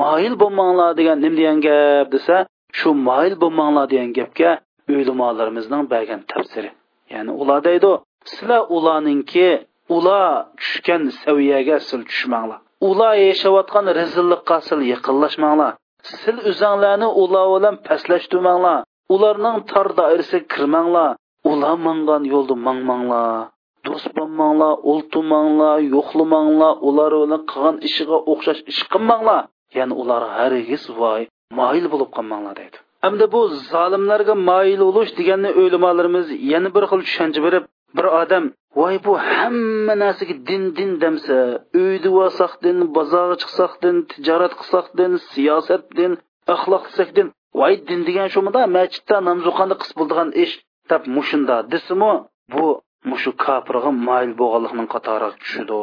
[0.00, 2.36] moyil bo'lmanglar degan nim degan gap desa
[2.78, 4.50] shu moyil bo'lmanglar degan gapga
[4.96, 6.70] o'limolarimizning bergan tafsiri.
[7.12, 7.92] Ya'ni ular deydi
[8.30, 9.48] sizlar ularninki
[9.96, 10.26] ular
[10.60, 12.60] tushgan saviyaga sil tushmanglar.
[12.88, 15.72] Ular yashayotgan rezillikqa sil yaqinlashmanglar.
[16.10, 18.78] Sil o'zanglarni ular bilan pastlashtirmanglar.
[19.14, 21.10] Ularning tor doirasiga kirmanglar.
[21.50, 23.50] Ular mangan yo'lda mangmanglar.
[23.86, 29.42] Do'st bo'lmanglar o'ltirmanglar yo'qlamanglar ular bilan qilgan ishiga o'xshash ish qilmanglar.
[29.76, 31.22] Ya'ni ular hargiz voy
[31.58, 32.76] moyil bo'lib qolmanglar deydi.
[33.04, 33.40] Hamda bu
[33.72, 37.64] zolimlarga moyil bo'lish deganni o'limalarimiz yana bir xil tushuncha berib
[37.96, 38.44] bir odam
[38.80, 41.38] voy bu hamma narsaga din din demsa
[41.82, 46.12] uyda bo'lsak din bozorga chiqsak din tijorat qilsak din siyosat din
[46.54, 47.28] axloq qilsak din.
[47.60, 50.54] Voy din degan shumida masjidda namoz o'qanda qis bo'ldigan ish.
[50.90, 52.12] Deb mushunda desimu
[52.52, 52.64] bu
[53.10, 55.80] mushu kofirga moyil bo'lganlikning qatoriga tushidi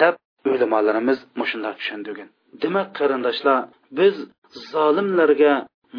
[0.00, 0.14] deb
[0.52, 2.28] o'limalarimiz mushundoq tushundirgan
[2.62, 3.58] demak qarindoshlar
[3.98, 4.14] biz
[4.70, 5.54] zolimlarga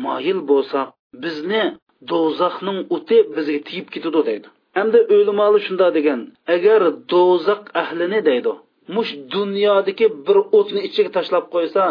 [0.06, 0.88] moyil bo'lsak
[1.24, 1.64] bizni
[2.12, 4.48] do'zaxning o'ti bizga tegib ketadi deydi.
[4.78, 6.20] Hamda o'limoli shunda degan
[6.56, 6.82] agar
[7.14, 8.54] do'zax ahlini deydi
[8.96, 11.84] mush dunyodagi bir o'tni ichiga tashlab qo'ysa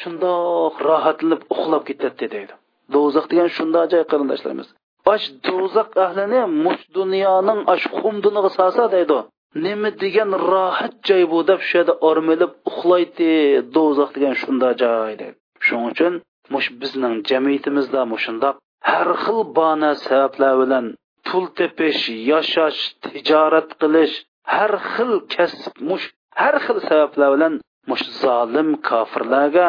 [0.00, 2.54] shundoq rohatlanib uxlab ketadi deydi.
[2.94, 4.68] Do'zax degan shundoq joy qarindoshlarimiz.
[5.14, 9.18] Ash do'zax ahlini mush dunyoning ash qumduniga solsa deydi
[9.64, 13.32] nima degan rohat joy bu deb shu yerda ormilib uxlaydi
[13.76, 15.36] do'zax degan shundoq joy deydi.
[15.66, 16.12] Shuning uchun
[16.54, 18.54] mush bizning jamiyatimizda mushundoq
[18.90, 20.86] har xil bona sabablar bilan
[21.27, 24.15] pul tepish yashash tijorat qilish
[24.53, 26.05] har xil kasb mush
[26.41, 27.53] har xil sabablar bilan
[27.89, 29.67] mush zolim kofirlarga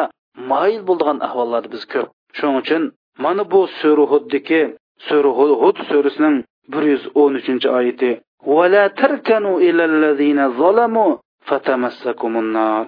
[0.51, 2.07] moyil bo'lgan ahvollarda biz ko'p
[2.37, 2.83] shuning uchun
[3.23, 4.61] mana bu sura huddiki
[5.07, 5.31] sura
[5.61, 6.37] hud surasining
[6.73, 8.11] bir yuz o'n uchinchi oyati
[8.55, 11.17] ولا تركنوا إلى الذين ظلموا
[11.47, 12.85] فتمسكم النار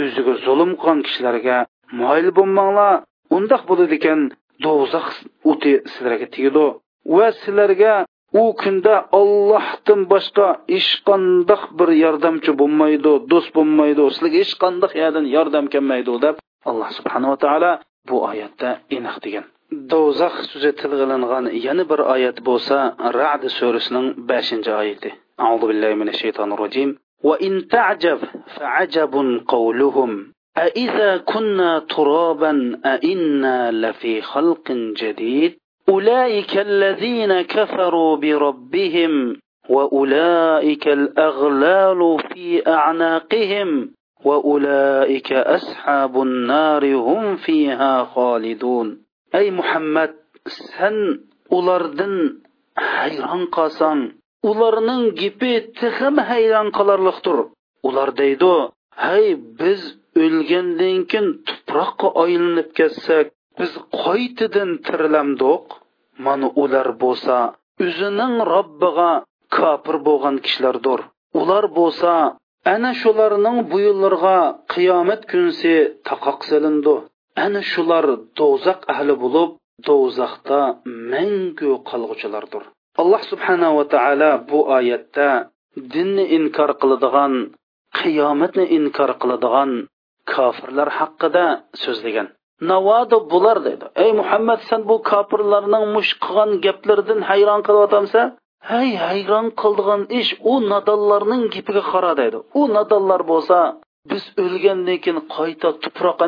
[0.00, 1.56] o'ziga zulm qilgan kishilarga
[2.00, 2.94] moyil bo'lmanglar
[3.36, 4.20] undoq bo'ladi ekan
[4.64, 5.08] do'zax
[5.50, 6.66] o'ti sizlarga tegadi
[7.16, 7.94] va sizlarga
[8.40, 15.26] u kunda ollohdan boshqa hech qandoq bir yordamchi bo'lmaydi do'st bo'lmaydi sizlarga hech qandoq yerdan
[15.36, 16.36] yordam kelmaydi deb
[16.70, 17.72] alloh subhanava taolo
[18.08, 19.44] bu oyatda aniq degan
[19.92, 22.76] do'zax so'zi tilg'ilingan yana bir oyat bo'lsa
[23.20, 25.10] rad surasining beshinchi oyati
[25.44, 28.18] أعوذ بالله من الشيطان الرجيم وإن تعجب
[28.56, 29.14] فعجب
[29.48, 35.58] قولهم أإذا كنا ترابا أإنا لفي خلق جديد
[35.88, 39.36] أولئك الذين كفروا بربهم
[39.68, 43.90] وأولئك الأغلال في أعناقهم
[44.24, 49.02] وأولئك أصحاب النار هم فيها خالدون
[49.34, 50.14] أي محمد
[50.46, 52.44] سن ulardan
[52.76, 54.00] hayron qolsang
[54.50, 57.38] ularning gapi tixim hayron qolarliqdir
[57.88, 58.54] ular deydi
[59.04, 59.24] hay
[59.58, 59.80] biz
[60.24, 63.26] o'lgandan keyin tuproqqa aylanib ketsak
[63.57, 63.71] biz
[64.03, 65.63] qaytadan tirilamdiq
[66.25, 67.35] mana ular bo'lsa
[67.85, 69.11] o'zining robbiga
[69.57, 70.99] kofir bo'lgan kishilardir.
[71.39, 72.11] Ular bo'lsa
[72.73, 74.37] ana shularning buyunlarga
[74.73, 75.73] qiyomat kunsi
[76.07, 76.95] taqoq silindi
[77.45, 78.05] ana shular
[78.39, 79.49] do'zax ahli bo'lib
[79.87, 80.59] do'zaxda
[81.11, 82.63] mangu qolg'uchilardir.
[83.01, 85.29] Alloh subhanava taolo bu oyatda
[85.93, 87.33] dinni inkor qiladigan
[87.99, 89.71] qiyomatni inkor qiladigan
[90.33, 91.45] kofirlar haqida
[91.83, 92.27] so'zlagan.
[92.71, 93.85] Navoda bular dedi.
[94.03, 98.27] Ey muhammad sen bu kofirlarning mush qilgan gaplaridan hayron qilyapsan
[98.71, 102.37] hay hayron qildigan ish u nodonlarning gapiga qara dedi.
[102.59, 103.57] U nodonlar bo'lsa
[104.11, 106.19] biz o'lgandan keyin qayta tuproq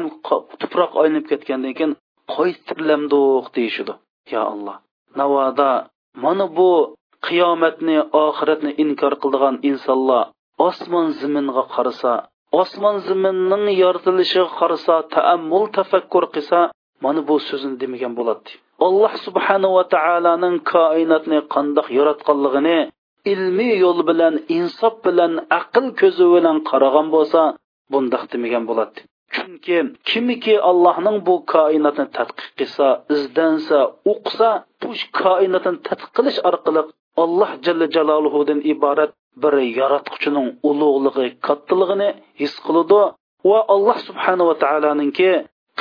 [0.62, 1.94] tuproq aylanib ketgandan keyin
[2.36, 3.94] qaytirlamdiq deyishidi
[4.34, 4.76] yo alloh
[5.20, 5.72] navoda
[6.24, 6.70] mana bu
[7.28, 10.24] qiyomatni oxiratni inkor qildigan insonlar
[10.68, 12.12] osmon zaminga qarasa
[12.62, 16.60] osmon zaminning yoritilishiga qarasa taammul tafakkur qilsa
[17.04, 18.50] mana bu so'zini demagan bo'ladi.
[18.88, 22.80] Alloh subhanava taoloning koinotni qandoq yaratganligini
[23.34, 27.42] ilmiy yo'l bilan insof bilan aql ko'zi bilan qaragan bo'lsa
[27.92, 29.00] bundoq demagan bo'ladi.
[29.36, 29.78] Chunki
[30.10, 33.80] kimiki allohning bu koinotni tadqiq qilsa izdansa
[34.12, 34.50] o'qisa
[34.82, 34.90] bu
[35.22, 36.82] koinotni tadqiq qilish orqali
[37.24, 39.12] alloh jalla jaloluhudan iborat
[39.44, 42.10] bir yaratquchining ulug'ligi kattaligini
[42.42, 43.02] his qiladi
[43.50, 45.30] va alloh subhanava taoloninki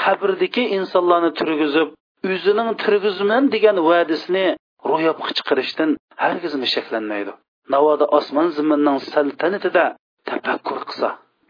[0.03, 1.89] qabrdagi insonlarni turgizib
[2.33, 4.47] o'zining turgizman degan va'dasini
[4.91, 5.91] ro'yobga chiqarishdan
[6.23, 7.33] hargiz shaklanmaydi
[7.75, 9.85] navoda osmon ziminning saltanatida
[10.31, 11.09] tafakkur qilsa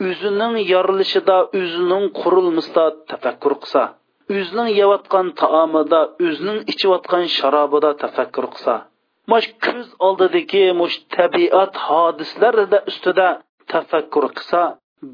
[0.08, 3.82] o'zining yorilishida o'zining qurilmasida tafakkur qilsa
[4.38, 8.74] o'zining yeyotgan taomida o'zining ichayotgan sharobida tafakkur qilsa
[9.30, 13.28] mush ko'z oldidagi mush tabiat hodislarida ustida
[13.72, 14.60] tafakkur qilsa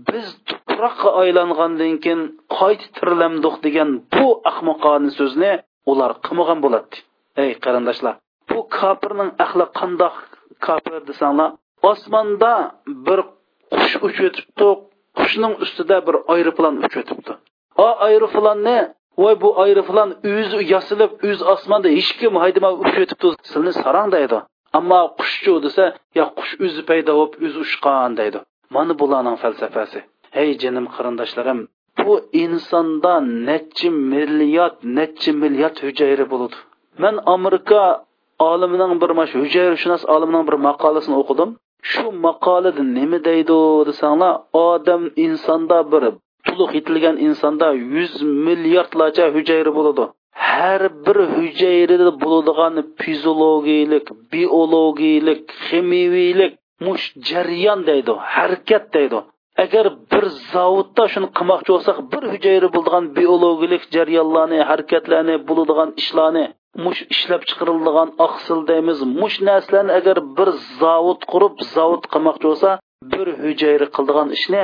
[0.09, 2.23] biz tuproqqa aylangandan keyin
[2.59, 5.53] qayta tirilamdiq degan bu ahmoqona so'zni
[5.91, 6.97] ular qilmagan bo'ladi.
[7.43, 8.15] Ey qarindoshlar
[8.51, 10.17] bu kofirning ahli qandoq
[10.67, 11.51] kofir desanglar
[11.91, 12.53] osmonda
[13.07, 13.21] bir
[13.77, 14.69] qush uchib o'tibdi
[15.19, 17.33] qushning ustida bir aeroplan uchib o'tibdi.
[17.85, 18.79] O aeroplanni
[19.21, 24.39] voy bu aeroplan o'zi yasilib o'z osmonda hech kim haydamay uchib o'tibdi sizlarni sarang deydi.
[24.79, 25.85] Ammo qushchu desa
[26.19, 28.39] yo qush o'zi paydo bo'lib o'zi uchgan deydi.
[28.75, 30.01] Mana bularning falsafasi
[30.37, 31.59] hey jinim qarindoshlarim
[32.07, 33.15] bu insonda
[33.49, 36.57] necha milliard necha milliard hujayra bo'ladi
[37.03, 37.83] man amerika
[38.51, 41.51] olimining bir mash hujayrashunos olimining bir maqolasini o'qidim
[41.91, 43.59] shu maqolada nima deydi
[43.89, 44.33] desanglar
[44.69, 46.03] odam insonda bir
[46.47, 48.15] to'liq yetilgan insonda yuz
[48.47, 50.05] milliardlarcha hujayra bo'ladi.
[50.49, 56.53] Har bir hujayrada bo'ladigan fiziologiyalik biologiyalik ximiyiylik
[56.87, 59.19] mush jarayon deydi harakat deydi.
[59.65, 66.45] Agar bir zavodda shuni qilmoqchi bo'lsak bir hujayra bo'ladigan biologik jarayonlarni harakatlarni bo'ladigan ishlarni
[66.85, 68.99] mush ishlab chiqariladigan oqsil deymiz.
[69.21, 70.49] Mush narsalarni agar bir
[70.81, 72.71] zavod qurib zavod qilmoqchi bo'lsa
[73.13, 74.63] bir hujayra qiladigan ishni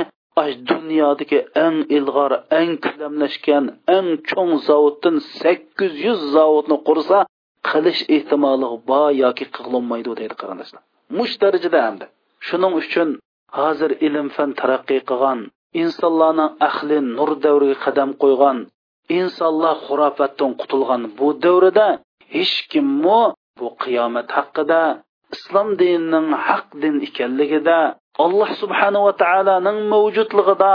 [0.70, 3.64] dunyodagi eng ilg'or eng ko'lamlashgan
[3.96, 7.18] eng cho'ng zavoddan sakkiz yuz zavodni qursa
[7.68, 10.82] qilish ehtimoli bor yoki qilinmaydi deydi qarindoshlar.
[11.16, 12.06] Mush darajada hamda.
[12.46, 13.08] Shuning uchun
[13.58, 15.40] hozir ilm fan taraqqiy qilgan
[15.82, 18.58] insonlarning ahli nur davriga qadam qo'ygan
[19.18, 21.88] insonlar xurofatdan qutulgan bu davrida
[22.34, 23.20] hech kimmi
[23.58, 24.82] bu qiyomat haqida
[25.34, 27.78] islom dinining haq din ekanligida
[28.24, 30.72] alloh subhanava taoloning mavjudligida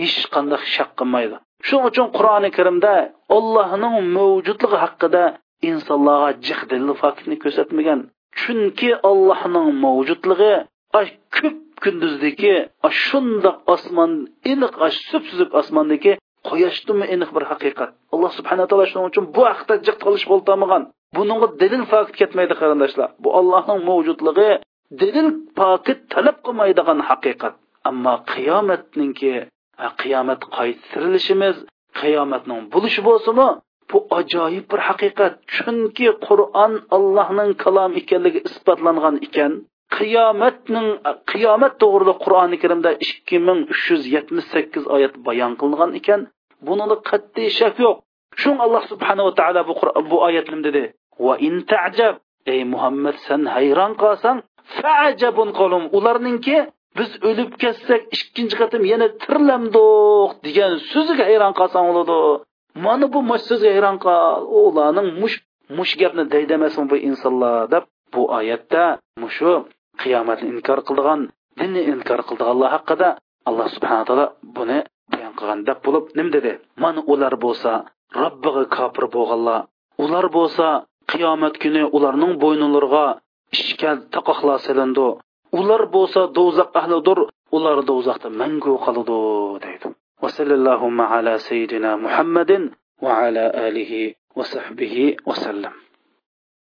[0.00, 1.36] hech qanday shak qilmaydi.
[1.66, 2.92] Shuning uchun qur'oni karimda
[3.36, 5.24] allohning mavjudligi haqida
[5.70, 8.00] insonlarga jihdilli faktni ko'rsatmagan.
[8.40, 10.52] Chunki allohning mavjudligi
[11.36, 12.54] ko'p kunduzdagi
[13.04, 14.12] shundoq osmon
[14.52, 14.74] iliq
[15.10, 16.12] supsuzuq osmondagi
[16.48, 17.90] quyoshdimi aniq bir haqiqat.
[18.14, 20.82] Alloh subhana taolo shuning uchun bu haqda jiq qilish bo'ltamagan.
[21.16, 23.08] Buningga dalil fakt ketmaydi qarindoshlar.
[23.22, 24.50] Bu allohning mavjudligi
[25.00, 25.28] dalil
[25.58, 27.54] pokit talab qilmaydigan haqiqat.
[27.88, 29.32] Ammo qiyomatninki
[30.00, 31.56] qiyomat qaytirilishimiz
[32.00, 33.48] qiyomatning bo'lishi bo'lsinmi
[33.90, 35.32] bu ajoyib bir haqiqat.
[35.54, 39.52] Chunki qur'on allohning kalom ekanligi isbotlangan ekan.
[39.96, 40.88] Qiyomatning
[41.32, 46.20] qiyomat to'g'rida qur'oni karimda ikki ming uch yuz yetmish sakkiz oyat bayon qilingan ekan.
[46.66, 47.96] Bunida qat'iy shak yo'q.
[48.40, 49.74] Shun alloh subhanava taolo bu
[50.10, 50.84] bu oyat dedi.
[51.26, 52.14] Va in tajab
[52.52, 54.38] ey muhammad san hayron qolsang
[54.78, 56.56] faajabun qolum ularningki
[56.98, 62.18] biz o'lib ketsak ikkinchi qatim yana tirlamdiq degan so'ziga hayron qolsang bo'ladi
[62.84, 64.40] mana bu mush so'zga hayron qol.
[64.68, 65.36] Ularning mush
[65.78, 68.84] mush gapni daydamasin bu insonlar deb bu oyatda
[69.22, 69.52] mushu
[70.02, 71.20] qiyomatni inkor qildigan
[71.58, 73.08] dinni inkor qildiganlar haqida
[73.48, 74.78] alloh subhana taolo buni
[75.12, 76.52] bayon qilgan deb bo'lib nim dedi?
[76.82, 77.72] Mana ular bo'lsa
[78.22, 79.60] robbiga kofir bo'lganlar.
[80.04, 80.66] Ular bo'lsa
[81.12, 83.06] qiyomat kuni ularning bo'ynilariga
[83.52, 84.58] ishkan taqoqlar
[85.58, 87.18] ular bo'lsa do'zax ahlidir
[87.56, 89.18] ular do'zaxda mangu qoladi
[89.64, 89.86] deydi.
[90.22, 90.86] Vasallallohu
[91.16, 92.62] ala sayyidina muhammadin
[93.04, 95.74] va ala alihi va sahbihi vasallam